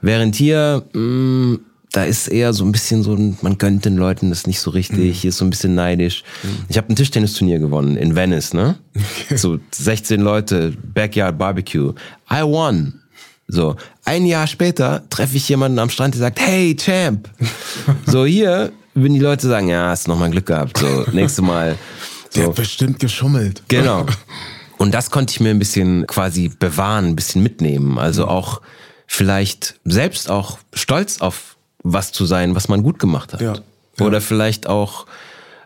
Während 0.01 0.35
hier, 0.35 0.83
mh, 0.93 0.99
mm, 0.99 1.59
da 1.95 2.03
ist 2.03 2.27
eher 2.27 2.51
so 2.51 2.65
ein 2.65 2.73
bisschen 2.73 3.03
so, 3.03 3.15
man 3.41 3.57
gönnt 3.57 3.85
den 3.85 3.95
Leuten 3.95 4.29
das 4.29 4.47
nicht 4.47 4.59
so 4.59 4.69
richtig, 4.71 4.97
mhm. 4.97 5.11
hier 5.13 5.29
ist 5.29 5.37
so 5.37 5.45
ein 5.45 5.49
bisschen 5.49 5.75
neidisch. 5.75 6.23
Mhm. 6.43 6.65
Ich 6.67 6.77
habe 6.77 6.91
ein 6.91 6.95
Tischtennisturnier 6.97 7.59
gewonnen 7.59 7.95
in 7.95 8.15
Venice, 8.15 8.53
ne? 8.53 8.77
so 9.33 9.59
16 9.71 10.19
Leute, 10.19 10.73
Backyard 10.93 11.37
Barbecue. 11.37 11.93
I 12.29 12.41
won. 12.41 12.99
So, 13.47 13.77
ein 14.03 14.25
Jahr 14.25 14.47
später 14.47 15.03
treffe 15.09 15.37
ich 15.37 15.47
jemanden 15.47 15.79
am 15.79 15.89
Strand, 15.89 16.15
der 16.15 16.19
sagt, 16.19 16.41
hey 16.41 16.75
Champ. 16.75 17.29
so 18.05 18.25
hier, 18.25 18.73
wenn 18.93 19.13
die 19.13 19.19
Leute 19.19 19.47
sagen, 19.47 19.69
ja, 19.69 19.87
hast 19.87 20.09
noch 20.09 20.19
mal 20.19 20.29
Glück 20.29 20.47
gehabt, 20.47 20.77
so 20.77 21.05
nächste 21.13 21.43
Mal. 21.43 21.77
So. 22.29 22.41
Der 22.41 22.49
hat 22.49 22.55
bestimmt 22.55 22.99
geschummelt. 22.99 23.63
Genau. 23.69 24.05
Und 24.77 24.93
das 24.93 25.11
konnte 25.11 25.31
ich 25.31 25.39
mir 25.39 25.51
ein 25.51 25.59
bisschen 25.59 26.05
quasi 26.07 26.49
bewahren, 26.49 27.05
ein 27.05 27.15
bisschen 27.15 27.41
mitnehmen. 27.41 27.97
Also 27.97 28.23
mhm. 28.23 28.29
auch 28.29 28.61
vielleicht 29.07 29.79
selbst 29.85 30.29
auch 30.29 30.57
stolz 30.73 31.21
auf 31.21 31.54
was 31.85 32.11
zu 32.11 32.25
sein, 32.25 32.55
was 32.55 32.67
man 32.67 32.83
gut 32.83 32.99
gemacht 32.99 33.33
hat. 33.33 33.41
Ja. 33.41 33.53
Ja. 33.99 34.05
Oder 34.05 34.19
vielleicht 34.19 34.67
auch, 34.67 35.05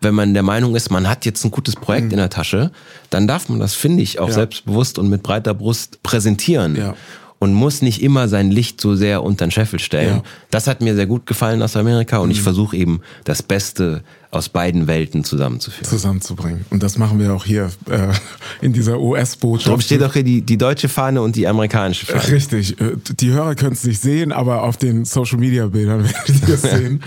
wenn 0.02 0.14
man 0.14 0.34
der 0.34 0.44
Meinung 0.44 0.76
ist, 0.76 0.92
man 0.92 1.10
hat 1.10 1.26
jetzt 1.26 1.44
ein 1.44 1.52
gutes 1.52 1.76
Projekt 1.76 2.08
mhm. 2.08 2.12
in 2.12 2.18
der 2.18 2.30
Tasche, 2.30 2.72
dann 3.10 3.28
darf 3.28 3.50
man 3.50 3.60
das, 3.60 3.74
finde 3.74 4.04
ich, 4.04 4.20
auch 4.20 4.28
ja. 4.28 4.34
selbstbewusst 4.34 5.00
und 5.00 5.10
mit 5.10 5.24
breiter 5.24 5.54
Brust 5.54 6.04
präsentieren. 6.04 6.76
Ja. 6.76 6.96
Und 7.42 7.54
muss 7.54 7.82
nicht 7.82 8.04
immer 8.04 8.28
sein 8.28 8.52
Licht 8.52 8.82
so 8.82 8.96
sehr 8.96 9.24
unter 9.24 9.48
den 9.48 9.52
Scheffel 9.52 9.80
stellen. 9.80 10.18
Ja. 10.18 10.24
Das 10.52 10.68
hat 10.68 10.82
mir 10.82 10.94
sehr 10.94 11.08
gut 11.08 11.26
gefallen 11.26 11.62
aus 11.62 11.78
Amerika 11.78 12.18
und 12.18 12.28
mhm. 12.28 12.34
ich 12.34 12.42
versuche 12.42 12.76
eben 12.76 13.00
das 13.24 13.42
Beste 13.42 14.04
aus 14.32 14.50
beiden 14.50 14.86
Welten 14.86 15.24
zusammenzuführen. 15.24 15.90
Zusammenzubringen. 15.90 16.66
Und 16.70 16.84
das 16.84 16.98
machen 17.00 17.20
wir 17.20 17.34
auch 17.34 17.46
hier 17.46 17.72
äh, 17.90 18.14
in 18.62 18.74
dieser 18.74 19.00
US-Botschaft. 19.00 19.68
Darum 19.68 19.82
steht 19.82 20.04
auch 20.04 20.14
hier 20.14 20.24
die, 20.24 20.42
die 20.44 20.58
deutsche 20.58 20.88
Fahne 20.88 21.22
und 21.24 21.36
die 21.36 21.48
amerikanische 21.48 22.06
Fahne. 22.06 22.28
Richtig. 22.28 22.80
Äh, 22.80 22.98
die 23.20 23.32
Hörer 23.32 23.56
können 23.56 23.74
es 23.74 23.84
nicht 23.84 24.02
sehen, 24.02 24.32
aber 24.32 24.64
auf 24.64 24.78
den 24.78 25.04
Social-Media-Bildern 25.06 26.04
werden 26.04 26.42
die 26.42 26.52
das 26.52 26.62
sehen. 26.62 27.04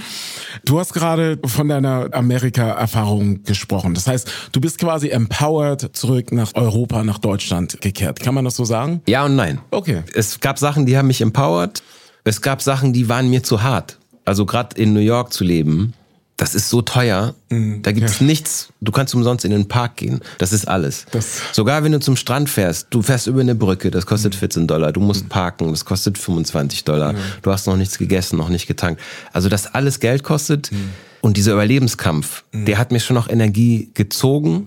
Du 0.64 0.80
hast 0.80 0.92
gerade 0.92 1.38
von 1.44 1.68
deiner 1.68 2.08
Amerika-Erfahrung 2.12 3.44
gesprochen. 3.44 3.94
Das 3.94 4.08
heißt, 4.08 4.30
du 4.50 4.60
bist 4.60 4.78
quasi 4.78 5.08
empowered 5.08 5.90
zurück 5.96 6.32
nach 6.32 6.52
Europa, 6.54 7.04
nach 7.04 7.18
Deutschland 7.18 7.80
gekehrt. 7.80 8.18
Kann 8.18 8.34
man 8.34 8.44
das 8.44 8.56
so 8.56 8.64
sagen? 8.64 9.00
Ja 9.06 9.24
und 9.24 9.36
nein. 9.36 9.60
Okay. 9.70 10.02
Es 10.12 10.40
gab 10.40 10.58
Sachen, 10.58 10.86
die 10.86 10.96
haben 10.96 11.06
mich 11.06 11.20
empowered. 11.20 11.82
Es 12.24 12.42
gab 12.42 12.62
Sachen, 12.62 12.92
die 12.92 13.08
waren 13.08 13.30
mir 13.30 13.42
zu 13.44 13.62
hart. 13.62 13.98
Also 14.24 14.44
gerade 14.46 14.80
in 14.80 14.92
New 14.92 15.00
York 15.00 15.32
zu 15.32 15.42
leben, 15.42 15.94
das 16.42 16.56
ist 16.56 16.70
so 16.70 16.82
teuer. 16.82 17.36
Mhm, 17.50 17.82
da 17.82 17.92
gibt's 17.92 18.18
ja. 18.18 18.26
nichts. 18.26 18.72
Du 18.80 18.90
kannst 18.90 19.14
umsonst 19.14 19.44
in 19.44 19.52
den 19.52 19.68
Park 19.68 19.98
gehen. 19.98 20.20
Das 20.38 20.52
ist 20.52 20.66
alles. 20.66 21.06
Das 21.12 21.40
Sogar 21.52 21.84
wenn 21.84 21.92
du 21.92 22.00
zum 22.00 22.16
Strand 22.16 22.50
fährst, 22.50 22.88
du 22.90 23.00
fährst 23.00 23.28
über 23.28 23.42
eine 23.42 23.54
Brücke, 23.54 23.92
das 23.92 24.06
kostet 24.06 24.34
14 24.34 24.62
mhm. 24.62 24.66
Dollar. 24.66 24.90
Du 24.90 24.98
musst 24.98 25.22
mhm. 25.22 25.28
parken, 25.28 25.70
das 25.70 25.84
kostet 25.84 26.18
25 26.18 26.82
Dollar. 26.82 27.14
Du 27.42 27.52
hast 27.52 27.68
noch 27.68 27.76
nichts 27.76 27.96
gegessen, 27.96 28.38
noch 28.38 28.48
nicht 28.48 28.66
getankt. 28.66 29.00
Also 29.32 29.48
das 29.48 29.72
alles 29.72 30.00
Geld 30.00 30.24
kostet. 30.24 30.72
Und 31.20 31.36
dieser 31.36 31.52
Überlebenskampf, 31.52 32.42
der 32.52 32.76
hat 32.76 32.90
mir 32.90 32.98
schon 32.98 33.14
noch 33.14 33.28
Energie 33.28 33.92
gezogen. 33.94 34.66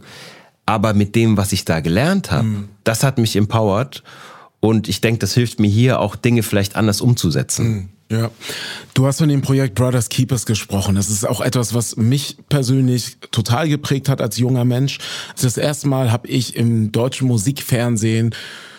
Aber 0.65 0.93
mit 0.93 1.13
dem, 1.13 1.35
was 1.35 1.51
ich 1.51 1.65
da 1.65 1.81
gelernt 1.81 2.31
habe, 2.31 2.69
das 2.85 3.03
hat 3.03 3.17
mich 3.17 3.35
empowered. 3.35 4.01
Und 4.61 4.87
ich 4.87 5.01
denke, 5.01 5.19
das 5.19 5.33
hilft 5.33 5.59
mir 5.59 5.67
hier 5.67 5.99
auch 5.99 6.15
Dinge 6.15 6.41
vielleicht 6.41 6.77
anders 6.77 7.01
umzusetzen. 7.01 7.89
Ja, 8.11 8.29
du 8.93 9.07
hast 9.07 9.17
von 9.17 9.29
dem 9.29 9.41
Projekt 9.41 9.73
Brothers 9.73 10.09
Keepers 10.09 10.45
gesprochen. 10.45 10.93
Das 10.93 11.09
ist 11.09 11.27
auch 11.27 11.41
etwas, 11.41 11.73
was 11.73 11.95
mich 11.95 12.37
persönlich 12.49 13.17
total 13.31 13.67
geprägt 13.67 14.09
hat 14.09 14.21
als 14.21 14.37
junger 14.37 14.63
Mensch. 14.63 14.99
Das 15.41 15.57
erste 15.57 15.87
Mal 15.87 16.11
habe 16.11 16.27
ich 16.27 16.55
im 16.55 16.91
deutschen 16.91 17.27
Musikfernsehen 17.27 18.35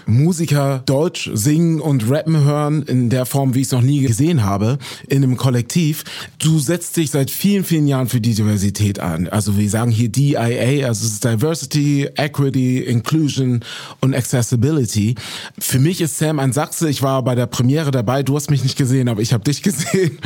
Musiker 0.07 0.83
Deutsch 0.87 1.29
singen 1.35 1.81
und 1.81 2.09
rappen 2.09 2.45
hören 2.45 2.83
in 2.85 3.11
der 3.11 3.27
Form, 3.27 3.55
wie 3.55 3.61
ich 3.61 3.67
es 3.67 3.73
noch 3.73 3.83
nie 3.83 4.01
gesehen 4.01 4.45
habe, 4.45 4.79
in 5.09 5.23
einem 5.23 5.37
Kollektiv. 5.37 6.05
Du 6.39 6.59
setzt 6.59 6.97
dich 6.97 7.11
seit 7.11 7.31
vielen, 7.31 7.65
vielen 7.65 7.87
Jahren 7.87 8.09
für 8.09 8.21
die 8.21 8.35
Diversität 8.35 9.01
an. 9.01 9.29
Also 9.29 9.57
wir 9.57 9.69
sagen 9.69 9.91
hier 9.91 10.09
DIA, 10.09 10.87
also 10.87 11.05
es 11.05 11.13
ist 11.15 11.25
Diversity, 11.25 12.09
Equity, 12.17 12.79
Inclusion 12.79 13.61
und 14.01 14.15
Accessibility. 14.15 15.17
Für 15.59 15.81
mich 15.81 16.01
ist 16.01 16.19
Sam 16.19 16.39
ein 16.39 16.53
Sachse. 16.53 16.89
Ich 16.89 17.03
war 17.03 17.23
bei 17.23 17.35
der 17.35 17.47
Premiere 17.47 17.91
dabei. 17.91 18.23
Du 18.23 18.37
hast 18.37 18.51
mich 18.51 18.63
nicht 18.63 18.79
gesehen, 18.79 19.09
aber 19.09 19.23
ich 19.23 19.33
habe 19.33 19.45
dich 19.45 19.63
gesehen. 19.65 20.19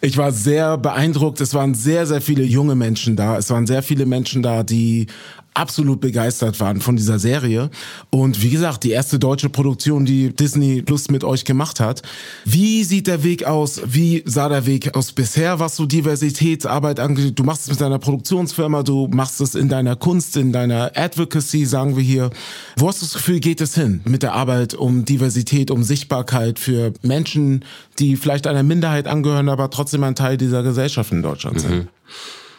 Ich 0.00 0.16
war 0.16 0.30
sehr 0.30 0.78
beeindruckt. 0.78 1.40
Es 1.40 1.52
waren 1.52 1.74
sehr, 1.74 2.06
sehr 2.06 2.20
viele 2.20 2.44
junge 2.44 2.76
Menschen 2.76 3.16
da. 3.16 3.36
Es 3.36 3.50
waren 3.50 3.66
sehr 3.66 3.82
viele 3.82 4.06
Menschen 4.06 4.42
da, 4.42 4.62
die 4.62 5.08
absolut 5.56 6.00
begeistert 6.00 6.60
waren 6.60 6.80
von 6.80 6.96
dieser 6.96 7.18
Serie. 7.18 7.70
Und 8.10 8.42
wie 8.42 8.50
gesagt, 8.50 8.84
die 8.84 8.90
erste 8.90 9.18
deutsche 9.18 9.48
Produktion, 9.48 10.04
die 10.04 10.34
Disney 10.34 10.82
Plus 10.82 11.10
mit 11.10 11.24
euch 11.24 11.44
gemacht 11.44 11.80
hat. 11.80 12.02
Wie 12.44 12.84
sieht 12.84 13.06
der 13.06 13.24
Weg 13.24 13.44
aus? 13.44 13.80
Wie 13.86 14.22
sah 14.26 14.48
der 14.48 14.66
Weg 14.66 14.94
aus 14.94 15.12
bisher, 15.12 15.58
was 15.58 15.76
so 15.76 15.86
Diversitätsarbeit 15.86 17.00
angeht? 17.00 17.38
Du 17.38 17.44
machst 17.44 17.62
es 17.62 17.68
mit 17.70 17.80
deiner 17.80 17.98
Produktionsfirma, 17.98 18.82
du 18.82 19.08
machst 19.08 19.40
es 19.40 19.54
in 19.54 19.68
deiner 19.68 19.96
Kunst, 19.96 20.36
in 20.36 20.52
deiner 20.52 20.92
Advocacy, 20.94 21.64
sagen 21.64 21.96
wir 21.96 22.04
hier. 22.04 22.30
Wo 22.76 22.88
hast 22.88 23.00
du 23.00 23.06
das 23.06 23.14
Gefühl, 23.14 23.40
geht 23.40 23.60
es 23.60 23.74
hin 23.74 24.02
mit 24.04 24.22
der 24.22 24.34
Arbeit 24.34 24.74
um 24.74 25.04
Diversität, 25.04 25.70
um 25.70 25.82
Sichtbarkeit 25.82 26.58
für 26.58 26.92
Menschen, 27.02 27.64
die 27.98 28.16
vielleicht 28.16 28.46
einer 28.46 28.62
Minderheit 28.62 29.06
angehören, 29.06 29.48
aber 29.48 29.70
trotzdem 29.70 30.04
ein 30.04 30.14
Teil 30.14 30.36
dieser 30.36 30.62
Gesellschaft 30.62 31.12
in 31.12 31.22
Deutschland 31.22 31.60
sind? 31.60 31.74
Mhm. 31.74 31.88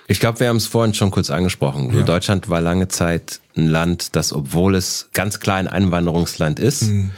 Ich 0.08 0.20
glaube, 0.20 0.40
wir 0.40 0.48
haben 0.48 0.58
es 0.58 0.68
vorhin 0.68 0.94
schon 0.94 1.12
kurz 1.12 1.30
angesprochen. 1.30 1.94
Ja. 1.94 2.04
Deutschland 2.04 2.50
war 2.50 2.62
lange 2.62 2.88
Zeit 2.88 3.42
ein 3.58 3.68
Land, 3.68 4.16
das, 4.16 4.32
obwohl 4.32 4.76
es 4.76 5.10
ganz 5.14 5.40
klar 5.40 5.58
ein 5.58 5.68
Einwanderungsland 5.68 6.60
ist, 6.60 6.84
mhm. 6.84 7.12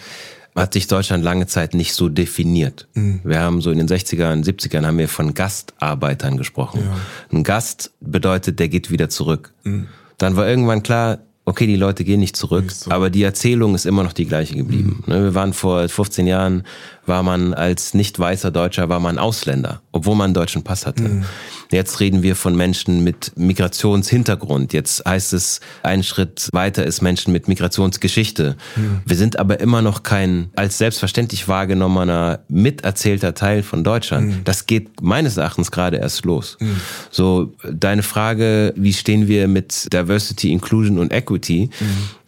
hat 0.56 0.74
sich 0.74 0.88
Deutschland 0.88 1.24
lange 1.24 1.46
Zeit 1.46 1.76
nicht 1.76 1.94
so 1.94 2.10
definiert. 2.10 2.88
Mhm. 2.96 3.22
Wir 3.24 3.42
haben 3.42 3.62
so 3.62 3.70
in 3.70 3.78
den 3.78 3.88
60ern, 3.88 4.44
70ern 4.44 4.88
haben 4.88 4.98
wir 4.98 5.08
von 5.08 5.36
Gastarbeitern 5.36 6.38
gesprochen. 6.38 6.82
Ja. 6.84 6.98
Ein 7.32 7.44
Gast 7.44 7.92
bedeutet, 8.02 8.60
der 8.60 8.70
geht 8.70 8.90
wieder 8.90 9.10
zurück. 9.10 9.54
Mhm. 9.64 9.88
Dann 10.18 10.36
war 10.36 10.48
irgendwann 10.48 10.82
klar, 10.82 11.20
okay, 11.46 11.68
die 11.68 11.76
Leute 11.76 12.04
gehen 12.04 12.20
nicht 12.20 12.36
zurück, 12.36 12.66
nicht 12.66 12.76
so. 12.76 12.92
aber 12.92 13.10
die 13.10 13.24
Erzählung 13.24 13.76
ist 13.76 13.86
immer 13.86 14.04
noch 14.04 14.14
die 14.14 14.26
gleiche 14.26 14.56
geblieben. 14.56 15.04
Mhm. 15.06 15.12
Wir 15.12 15.36
waren 15.36 15.54
vor 15.54 15.88
15 15.88 16.28
Jahren, 16.28 16.64
war 17.10 17.24
man 17.24 17.54
als 17.54 17.94
nicht 17.94 18.18
weißer 18.18 18.52
Deutscher, 18.52 18.88
war 18.88 19.02
man 19.02 19.18
Ausländer, 19.18 19.82
obwohl 19.92 20.16
man 20.16 20.26
einen 20.26 20.34
deutschen 20.34 20.64
Pass 20.64 20.86
hatte. 20.86 21.04
Mhm. 21.04 21.26
Jetzt 21.72 22.00
reden 22.00 22.24
wir 22.24 22.36
von 22.36 22.56
Menschen 22.56 23.04
mit 23.04 23.34
Migrationshintergrund. 23.36 24.74
Jetzt 24.74 25.06
heißt 25.06 25.34
es, 25.34 25.60
ein 25.84 26.04
Schritt 26.04 26.50
weiter 26.52 26.86
ist 26.86 27.02
Menschen 27.02 27.34
mit 27.34 27.48
Migrationsgeschichte. 27.48 28.56
Mhm. 28.76 29.02
Wir 29.06 29.16
sind 29.18 29.38
aber 29.38 29.60
immer 29.60 29.82
noch 29.82 30.04
kein 30.04 30.50
als 30.56 30.78
selbstverständlich 30.78 31.48
wahrgenommener, 31.48 32.40
miterzählter 32.48 33.34
Teil 33.34 33.62
von 33.62 33.84
Deutschland. 33.84 34.28
Mhm. 34.28 34.44
Das 34.46 34.66
geht 34.66 35.02
meines 35.02 35.38
Erachtens 35.38 35.70
gerade 35.70 35.98
erst 35.98 36.26
los. 36.26 36.58
Mhm. 36.60 36.78
So, 37.12 37.54
deine 37.72 38.04
Frage, 38.04 38.74
wie 38.76 38.94
stehen 38.94 39.28
wir 39.28 39.48
mit 39.48 39.92
Diversity, 39.94 40.52
Inclusion 40.52 40.98
und 40.98 41.12
Equity? 41.14 41.70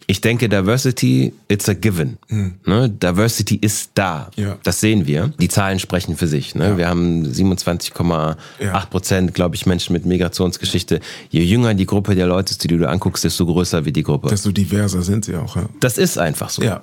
Ich 0.06 0.20
denke, 0.20 0.48
Diversity, 0.48 1.32
it's 1.48 1.68
a 1.68 1.74
given. 1.74 2.18
Mhm. 2.28 2.54
Ne? 2.66 2.88
Diversity 2.88 3.56
ist 3.56 3.90
da. 3.94 4.30
Ja. 4.36 4.58
Das 4.62 4.80
sehen 4.80 5.06
wir. 5.06 5.32
Die 5.38 5.48
Zahlen 5.48 5.78
sprechen 5.78 6.16
für 6.16 6.26
sich. 6.26 6.54
Ne? 6.54 6.70
Ja. 6.70 6.76
Wir 6.78 6.88
haben 6.88 7.24
27,8 7.24 8.36
Prozent, 8.90 9.30
ja. 9.30 9.32
glaube 9.32 9.54
ich, 9.54 9.66
Menschen 9.66 9.92
mit 9.92 10.06
Migrationsgeschichte. 10.06 11.00
Je 11.30 11.42
jünger 11.42 11.74
die 11.74 11.86
Gruppe 11.86 12.14
der 12.14 12.26
Leute 12.26 12.52
ist, 12.52 12.62
die 12.64 12.68
du 12.68 12.88
anguckst, 12.88 13.24
desto 13.24 13.46
größer 13.46 13.84
wird 13.84 13.96
die 13.96 14.02
Gruppe. 14.02 14.28
Desto 14.28 14.50
diverser 14.50 15.02
sind 15.02 15.24
sie 15.24 15.36
auch. 15.36 15.56
Ja. 15.56 15.68
Das 15.80 15.98
ist 15.98 16.18
einfach 16.18 16.50
so. 16.50 16.62
Ja. 16.62 16.82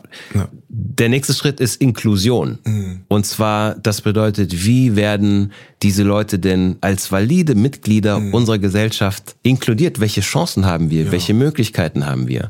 Der 0.70 1.10
nächste 1.10 1.34
Schritt 1.34 1.60
ist 1.60 1.82
Inklusion. 1.82 2.60
Mhm. 2.66 3.02
Und 3.08 3.26
zwar, 3.26 3.76
das 3.76 4.02
bedeutet, 4.02 4.66
wie 4.66 4.96
werden 4.96 5.52
diese 5.82 6.04
Leute 6.04 6.40
denn 6.40 6.78
als 6.82 7.12
valide 7.12 7.56
Mitglieder 7.56 8.20
mhm. 8.20 8.34
unserer 8.34 8.60
Gesellschaft 8.60 9.36
inkludiert? 9.44 10.00
Welche 10.00 10.22
Chancen 10.22 10.66
haben 10.66 10.90
wir? 10.90 11.12
Welche 11.12 11.34
Möglichkeiten 11.34 12.06
haben 12.06 12.28
wir? 12.28 12.50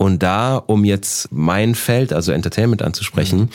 Und 0.00 0.22
da, 0.22 0.56
um 0.56 0.86
jetzt 0.86 1.28
mein 1.30 1.74
Feld, 1.74 2.14
also 2.14 2.32
Entertainment 2.32 2.80
anzusprechen, 2.80 3.38
mhm. 3.38 3.48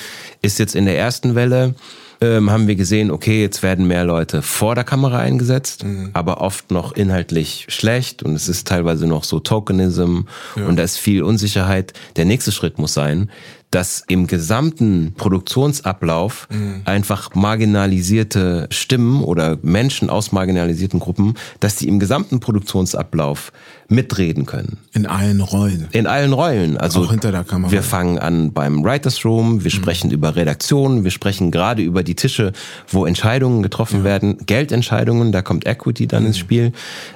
ist 0.44 0.60
jetzt 0.60 0.76
in 0.76 0.86
der 0.86 0.96
ersten 0.96 1.34
Welle 1.34 1.74
ähm, 2.22 2.52
haben 2.52 2.68
wir 2.68 2.76
gesehen, 2.76 3.10
okay, 3.10 3.42
jetzt 3.42 3.64
werden 3.64 3.88
mehr 3.88 4.06
Leute 4.06 4.44
vor 4.44 4.76
der 4.76 4.84
Kamera 4.84 5.18
eingesetzt, 5.18 5.86
mhm. 5.86 6.12
aber 6.14 6.42
oft 6.42 6.70
noch 6.70 6.92
inhaltlich 6.92 7.66
schlecht 7.70 8.22
und 8.22 8.36
es 8.36 8.48
ist 8.48 8.68
teilweise 8.68 9.08
noch 9.08 9.24
so 9.24 9.40
Tokenism 9.40 10.22
ja. 10.56 10.68
und 10.68 10.76
da 10.76 10.84
ist 10.84 10.98
viel 10.98 11.24
Unsicherheit. 11.24 11.94
Der 12.16 12.26
nächste 12.26 12.52
Schritt 12.52 12.78
muss 12.78 12.94
sein, 12.94 13.32
dass 13.72 14.04
im 14.08 14.28
gesamten 14.28 15.16
Produktionsablauf 15.18 16.48
mhm. 16.52 16.84
einfach 16.86 17.34
marginalisierte 17.34 18.68
Stimmen 18.70 19.24
oder 19.24 19.58
Menschen 19.64 20.12
aus 20.12 20.32
marginalisierten 20.32 21.00
Gruppen, 21.00 21.34
dass 21.60 21.76
die 21.78 21.88
im 21.88 22.00
gesamten 22.00 22.40
Produktionsablauf 22.40 23.52
mitreden 23.88 24.46
können. 24.46 24.78
In 24.94 25.06
allen 25.06 25.42
Rollen. 25.42 25.88
In 25.92 26.08
allen 26.08 26.34
Rollen. 26.34 26.78
Also 26.78 27.04
auch 27.04 27.12
hinter 27.12 27.32
der 27.32 27.44
Kamera. 27.44 27.72
Wir 27.72 27.84
fangen 27.84 28.18
an 28.18 28.52
beim 28.52 28.84
Writers 28.84 29.24
Room, 29.26 29.64
wir 29.64 29.72
mhm. 29.72 29.76
sprechen 29.76 30.12
über 30.12 30.36
Redaktionen, 30.36 31.04
wir 31.04 31.12
sprechen 31.12 31.52
gerade 31.52 31.84
über 31.84 32.02
die 32.02 32.16
Tische, 32.16 32.54
wo 32.88 33.06
Entscheidungen 33.06 33.62
getroffen 33.62 34.00
ja. 34.00 34.04
werden, 34.06 34.38
Geldentscheidungen, 34.46 35.32
da 35.32 35.42
kommt 35.42 35.68
Equity 35.68 36.08
dann 36.08 36.24
mhm. 36.24 36.28
ins 36.28 36.38
Spiel, 36.38 36.72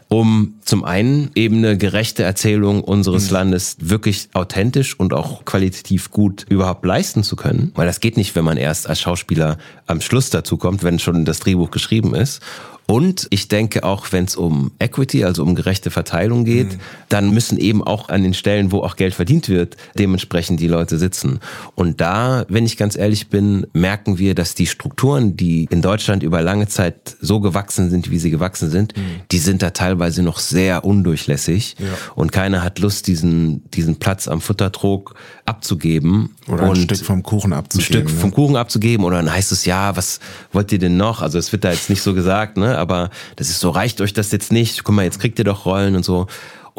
um 0.10 0.56
zum 0.64 0.84
einen 0.84 1.32
eben 1.36 1.58
eine 1.58 1.78
gerechte 1.78 2.24
Erzählung 2.24 2.84
unseres 2.84 3.30
mhm. 3.30 3.34
Landes 3.34 3.78
wirklich 3.80 4.30
authentisch 4.34 5.00
und 5.00 5.14
auch 5.14 5.46
qualitativ 5.46 6.12
gut 6.12 6.46
überhaupt 6.50 6.86
leisten 6.86 7.24
zu 7.24 7.36
können, 7.36 7.72
weil 7.76 7.88
das 7.88 8.00
geht 8.00 8.18
nicht, 8.18 8.36
wenn 8.36 8.46
man 8.46 8.58
erst 8.58 8.88
als 8.88 9.02
Schauspieler 9.02 9.58
am 9.88 10.02
Schluss 10.02 10.30
dazu 10.30 10.58
kommt, 10.58 10.84
wenn 10.84 11.00
schon 11.00 11.26
das 11.26 11.40
Drehbuch 11.40 11.72
geschrieben 11.72 12.14
ist. 12.14 12.42
Und 12.90 13.28
ich 13.30 13.48
denke 13.50 13.84
auch, 13.84 14.08
wenn 14.10 14.26
es 14.26 14.36
um 14.36 14.72
Equity, 14.80 15.24
also 15.24 15.44
um 15.44 15.54
gerechte 15.54 15.92
Verteilung 15.92 16.44
geht, 16.44 16.74
mhm. 16.74 16.80
dann 17.08 17.30
müssen 17.30 17.60
eben 17.60 17.84
auch 17.84 18.10
an 18.10 18.24
den 18.24 18.34
Stellen, 18.34 18.72
wo 18.72 18.80
auch 18.80 18.96
Geld 18.96 19.14
verdient 19.14 19.48
wird, 19.48 19.78
dementsprechend 20.00 20.60
die 20.60 20.68
Leute 20.68 20.98
sitzen. 20.98 21.40
Und 21.76 22.02
da, 22.02 22.46
wenn 22.50 22.66
ich 22.66 22.78
ganz 22.78 22.98
ehrlich 22.98 23.30
bin, 23.30 23.68
merken 23.74 24.18
wir, 24.18 24.34
dass 24.34 24.56
die 24.56 24.66
Strukturen, 24.66 25.38
die 25.38 25.68
in 25.70 25.84
Deutschland 25.84 26.24
über 26.24 26.42
lange 26.42 26.68
Zeit 26.68 27.16
so 27.22 27.40
gewachsen 27.40 27.92
sind, 27.92 28.10
wie 28.10 28.18
sie 28.18 28.32
gewachsen 28.32 28.72
sind, 28.72 28.98
mhm. 28.98 29.02
die 29.32 29.38
sind 29.38 29.62
da 29.62 29.70
teilweise 29.70 30.24
noch 30.24 30.40
sehr 30.40 30.84
undurchlässig. 30.84 31.76
Ja. 31.78 31.86
Und 32.16 32.32
keiner 32.32 32.64
hat 32.64 32.80
Lust, 32.80 33.06
diesen, 33.06 33.70
diesen 33.70 33.98
Platz 33.98 34.28
am 34.28 34.42
Futtertrog 34.42 35.14
abzugeben. 35.46 36.36
Oder 36.48 36.64
ein 36.64 36.76
Stück 36.76 37.06
vom 37.06 37.22
Kuchen 37.22 37.54
abzugeben. 37.54 38.02
Ein 38.02 38.08
Stück 38.08 38.20
vom 38.20 38.32
Kuchen 38.32 38.56
abzugeben. 38.56 39.06
Oder 39.06 39.18
dann 39.18 39.32
heißt 39.32 39.52
es, 39.52 39.66
ja, 39.66 39.96
was 39.96 40.20
wollt 40.52 40.72
ihr 40.72 40.80
denn 40.80 40.98
noch? 40.98 41.22
Also 41.22 41.38
es 41.38 41.52
wird 41.52 41.64
da 41.64 41.72
jetzt 41.72 41.92
nicht 41.92 42.02
so 42.02 42.16
gesagt, 42.16 42.58
ne? 42.58 42.79
Aber 42.80 43.10
das 43.36 43.50
ist 43.50 43.60
so, 43.60 43.70
reicht 43.70 44.02
euch 44.02 44.14
das 44.14 44.32
jetzt 44.32 44.52
nicht? 44.52 44.84
Guck 44.84 44.96
mal, 44.96 45.06
jetzt 45.06 45.20
kriegt 45.20 45.38
ihr 45.40 45.46
doch 45.46 45.66
Rollen 45.66 45.96
und 45.96 46.06
so. 46.06 46.28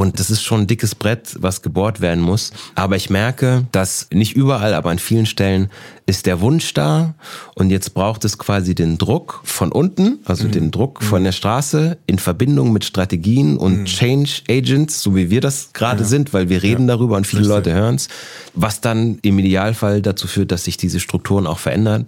Und 0.01 0.19
das 0.19 0.31
ist 0.31 0.43
schon 0.43 0.63
ein 0.63 0.67
dickes 0.67 0.95
Brett, 0.95 1.37
was 1.41 1.61
gebohrt 1.61 2.01
werden 2.01 2.25
muss. 2.25 2.53
Aber 2.75 2.97
ich 2.97 3.11
merke, 3.11 3.67
dass 3.71 4.09
nicht 4.11 4.35
überall, 4.35 4.73
aber 4.73 4.89
an 4.89 4.99
vielen 4.99 5.27
Stellen 5.27 5.69
ist 6.07 6.25
der 6.25 6.41
Wunsch 6.41 6.73
da. 6.73 7.15
Und 7.55 7.69
jetzt 7.69 7.93
braucht 7.93 8.25
es 8.25 8.39
quasi 8.39 8.75
den 8.75 8.97
Druck 8.97 9.43
von 9.45 9.71
unten, 9.71 10.21
also 10.25 10.47
mhm. 10.47 10.53
den 10.53 10.71
Druck 10.71 11.03
mhm. 11.03 11.05
von 11.05 11.25
der 11.25 11.33
Straße 11.33 11.99
in 12.07 12.19
Verbindung 12.19 12.73
mit 12.73 12.87
Strategien 12.87 13.59
und 13.59 13.81
mhm. 13.81 13.85
Change 13.85 14.41
Agents, 14.49 15.03
so 15.03 15.15
wie 15.15 15.29
wir 15.29 15.43
das 15.43 15.75
gerade 15.75 16.01
ja. 16.01 16.09
sind, 16.09 16.33
weil 16.33 16.49
wir 16.49 16.63
reden 16.63 16.89
ja. 16.89 16.97
darüber 16.97 17.19
und 17.19 17.27
viele 17.27 17.43
Richtig. 17.43 17.57
Leute 17.57 17.75
hören 17.75 17.97
es, 17.97 18.09
was 18.55 18.81
dann 18.81 19.19
im 19.21 19.39
Idealfall 19.39 20.01
dazu 20.01 20.29
führt, 20.29 20.51
dass 20.51 20.65
sich 20.65 20.79
diese 20.79 20.99
Strukturen 20.99 21.47
auch 21.47 21.59
verändern 21.59 22.07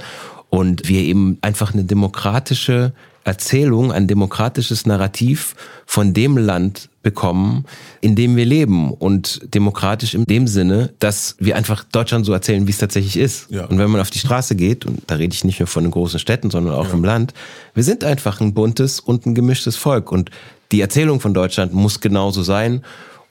und 0.48 0.88
wir 0.88 1.00
eben 1.00 1.37
einfach 1.42 1.74
eine 1.74 1.85
demokratische 1.85 2.94
Erzählung, 3.25 3.93
ein 3.93 4.09
demokratisches 4.09 4.87
Narrativ 4.87 5.55
von 5.87 6.13
dem 6.13 6.37
Land 6.37 6.89
bekommen, 7.03 7.65
in 8.01 8.15
dem 8.15 8.37
wir 8.37 8.45
leben. 8.45 8.93
Und 8.93 9.55
demokratisch 9.55 10.15
in 10.15 10.25
dem 10.25 10.47
Sinne, 10.47 10.93
dass 10.99 11.37
wir 11.39 11.57
einfach 11.57 11.85
Deutschland 11.85 12.27
so 12.27 12.33
erzählen, 12.33 12.67
wie 12.67 12.71
es 12.71 12.79
tatsächlich 12.79 13.17
ist. 13.17 13.51
Ja. 13.51 13.67
Und 13.67 13.79
wenn 13.79 13.91
man 13.91 14.01
auf 14.01 14.11
die 14.11 14.19
Straße 14.19 14.57
geht, 14.57 14.87
und 14.87 15.03
da 15.07 15.17
rede 15.17 15.35
ich 15.35 15.45
nicht 15.45 15.61
nur 15.61 15.67
von 15.67 15.85
den 15.85 15.91
großen 15.91 16.19
Städten, 16.19 16.51
sondern 16.51 16.75
auch 16.75 16.89
ja. 16.89 16.95
im 16.95 17.05
Land, 17.05 17.35
wir 17.75 17.85
sind 17.85 18.05
einfach 18.05 18.41
ein 18.41 18.55
buntes 18.55 19.01
und 19.01 19.27
ein 19.27 19.35
gemischtes 19.35 19.77
Volk. 19.77 20.11
Und 20.11 20.31
die 20.73 20.81
Erzählung 20.81 21.21
von 21.21 21.35
Deutschland 21.35 21.75
muss 21.75 22.01
genauso 22.01 22.43
sein. 22.43 22.83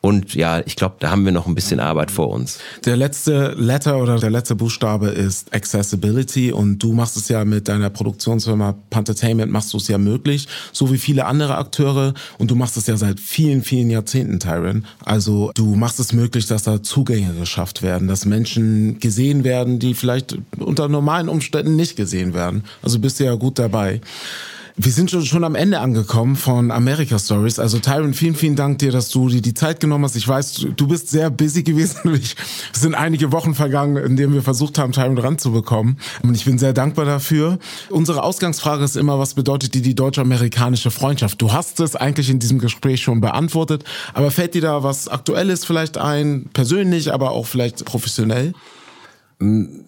Und 0.01 0.33
ja, 0.33 0.61
ich 0.65 0.75
glaube, 0.75 0.95
da 0.99 1.11
haben 1.11 1.25
wir 1.25 1.31
noch 1.31 1.45
ein 1.45 1.53
bisschen 1.53 1.79
Arbeit 1.79 2.09
vor 2.09 2.29
uns. 2.29 2.57
Der 2.85 2.97
letzte 2.97 3.53
Letter 3.55 4.01
oder 4.01 4.17
der 4.17 4.31
letzte 4.31 4.55
Buchstabe 4.55 5.09
ist 5.09 5.53
Accessibility 5.53 6.51
und 6.51 6.79
du 6.79 6.91
machst 6.91 7.17
es 7.17 7.29
ja 7.29 7.45
mit 7.45 7.67
deiner 7.67 7.91
Produktionsfirma 7.91 8.75
Pantertainment 8.89 9.51
machst 9.51 9.71
du 9.73 9.77
es 9.77 9.87
ja 9.87 9.99
möglich, 9.99 10.47
so 10.71 10.91
wie 10.91 10.97
viele 10.97 11.25
andere 11.25 11.55
Akteure 11.57 12.15
und 12.39 12.49
du 12.49 12.55
machst 12.55 12.77
es 12.77 12.87
ja 12.87 12.97
seit 12.97 13.19
vielen, 13.19 13.61
vielen 13.61 13.91
Jahrzehnten, 13.91 14.39
Tyron. 14.39 14.85
Also 15.05 15.51
du 15.53 15.75
machst 15.75 15.99
es 15.99 16.13
möglich, 16.13 16.47
dass 16.47 16.63
da 16.63 16.81
Zugänge 16.81 17.35
geschafft 17.35 17.83
werden, 17.83 18.07
dass 18.07 18.25
Menschen 18.25 18.99
gesehen 18.99 19.43
werden, 19.43 19.77
die 19.77 19.93
vielleicht 19.93 20.35
unter 20.57 20.87
normalen 20.87 21.29
Umständen 21.29 21.75
nicht 21.75 21.95
gesehen 21.95 22.33
werden. 22.33 22.63
Also 22.81 22.97
bist 22.97 23.19
du 23.19 23.25
ja 23.25 23.35
gut 23.35 23.59
dabei. 23.59 24.01
Wir 24.77 24.91
sind 24.91 25.11
schon, 25.11 25.25
schon 25.25 25.43
am 25.43 25.55
Ende 25.55 25.79
angekommen 25.79 26.35
von 26.35 26.71
America 26.71 27.19
Stories. 27.19 27.59
Also 27.59 27.79
Tyron, 27.79 28.13
vielen, 28.13 28.35
vielen 28.35 28.55
Dank 28.55 28.79
dir, 28.79 28.91
dass 28.91 29.09
du 29.09 29.27
dir 29.27 29.41
die 29.41 29.53
Zeit 29.53 29.79
genommen 29.79 30.05
hast. 30.05 30.15
Ich 30.15 30.27
weiß, 30.27 30.67
du 30.75 30.87
bist 30.87 31.09
sehr 31.09 31.29
busy 31.29 31.63
gewesen. 31.63 32.13
es 32.73 32.81
sind 32.81 32.95
einige 32.95 33.31
Wochen 33.31 33.53
vergangen, 33.53 33.97
in 33.97 34.15
denen 34.15 34.33
wir 34.33 34.41
versucht 34.41 34.77
haben, 34.77 34.93
Tyron 34.93 35.17
ranzubekommen. 35.17 35.97
Und 36.23 36.35
ich 36.35 36.45
bin 36.45 36.57
sehr 36.57 36.73
dankbar 36.73 37.05
dafür. 37.05 37.59
Unsere 37.89 38.23
Ausgangsfrage 38.23 38.83
ist 38.83 38.95
immer, 38.95 39.19
was 39.19 39.33
bedeutet 39.33 39.73
dir 39.73 39.81
die 39.81 39.95
deutsch-amerikanische 39.95 40.91
Freundschaft? 40.91 41.41
Du 41.41 41.51
hast 41.51 41.79
es 41.79 41.95
eigentlich 41.95 42.29
in 42.29 42.39
diesem 42.39 42.59
Gespräch 42.59 43.01
schon 43.01 43.19
beantwortet. 43.19 43.83
Aber 44.13 44.31
fällt 44.31 44.53
dir 44.53 44.61
da 44.61 44.83
was 44.83 45.07
Aktuelles 45.07 45.65
vielleicht 45.65 45.97
ein, 45.97 46.49
persönlich, 46.53 47.13
aber 47.13 47.31
auch 47.31 47.45
vielleicht 47.45 47.83
professionell? 47.85 48.53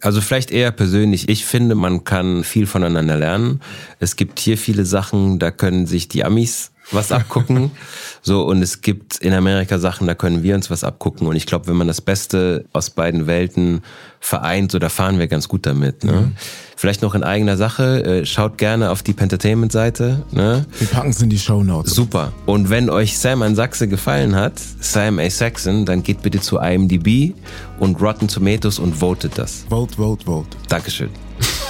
Also 0.02 0.20
vielleicht 0.20 0.52
eher 0.52 0.72
persönlich. 0.72 1.30
Ich 1.30 1.46
finde, 1.46 1.76
man 1.76 2.04
kann 2.04 2.44
viel 2.44 2.66
voneinander 2.66 3.16
lernen. 3.16 3.62
Es 4.00 4.16
gibt 4.16 4.40
hier 4.40 4.58
viele 4.58 4.84
Sachen, 4.84 5.40
da 5.40 5.52
können 5.52 5.86
sich 5.86 6.08
die 6.08 6.26
Amis 6.26 6.73
was 6.92 7.12
abgucken. 7.12 7.72
so, 8.22 8.44
und 8.44 8.62
es 8.62 8.82
gibt 8.82 9.18
in 9.18 9.34
Amerika 9.34 9.80
Sachen, 9.80 10.08
da 10.08 10.16
können 10.16 10.44
wir 10.44 10.56
uns 10.56 10.70
was 10.70 10.84
abgucken. 10.84 11.28
Und 11.28 11.36
ich 11.36 11.46
glaube, 11.46 11.68
wenn 11.68 11.76
man 11.76 11.88
das 11.88 12.02
Beste 12.02 12.66
aus 12.74 12.90
beiden 12.90 13.28
Welten 13.28 13.82
vereint, 14.20 14.72
so 14.72 14.80
da 14.80 14.90
fahren 14.90 15.20
wir 15.20 15.28
ganz 15.28 15.48
gut 15.48 15.66
damit. 15.66 16.04
Ne? 16.04 16.12
Mhm. 16.14 16.32
Vielleicht 16.76 17.02
noch 17.02 17.16
in 17.16 17.24
eigener 17.24 17.58
Sache, 17.58 18.04
äh, 18.04 18.26
schaut 18.26 18.58
gerne 18.58 18.90
auf 18.90 19.04
die 19.04 19.14
Pentertainment-Seite. 19.14 20.24
Ne? 20.32 20.66
Wir 20.80 20.88
packen 20.88 21.10
es 21.10 21.22
in 21.22 21.30
die 21.30 21.40
Show 21.40 21.64
Notes. 21.64 21.94
Super. 21.94 22.34
Und 22.46 22.70
wenn 22.70 22.90
euch 22.90 23.18
Sam 23.18 23.42
an 23.42 23.56
Sachse 23.56 23.88
gefallen 23.88 24.36
hat, 24.36 24.60
Sam 24.80 25.20
A. 25.20 25.30
Saxon, 25.30 25.86
dann 25.86 26.04
geht 26.04 26.22
bitte 26.22 26.40
zu 26.40 26.58
IMDb 26.58 27.34
und 27.80 28.02
Rotten 28.02 28.28
Tomatoes 28.28 28.80
und 28.80 28.96
votet 28.96 29.38
das. 29.38 29.66
Vote, 29.70 29.96
vote, 29.96 30.26
vote. 30.26 30.58
Dankeschön. 30.68 31.10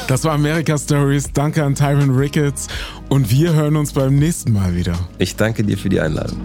Das 0.07 0.23
war 0.25 0.33
America 0.33 0.77
Stories. 0.77 1.31
Danke 1.33 1.63
an 1.63 1.75
Tyron 1.75 2.11
Ricketts 2.11 2.67
und 3.09 3.31
wir 3.31 3.53
hören 3.53 3.75
uns 3.75 3.93
beim 3.93 4.15
nächsten 4.15 4.51
Mal 4.51 4.75
wieder. 4.75 4.93
Ich 5.17 5.35
danke 5.35 5.63
dir 5.63 5.77
für 5.77 5.89
die 5.89 5.99
Einladung. 5.99 6.41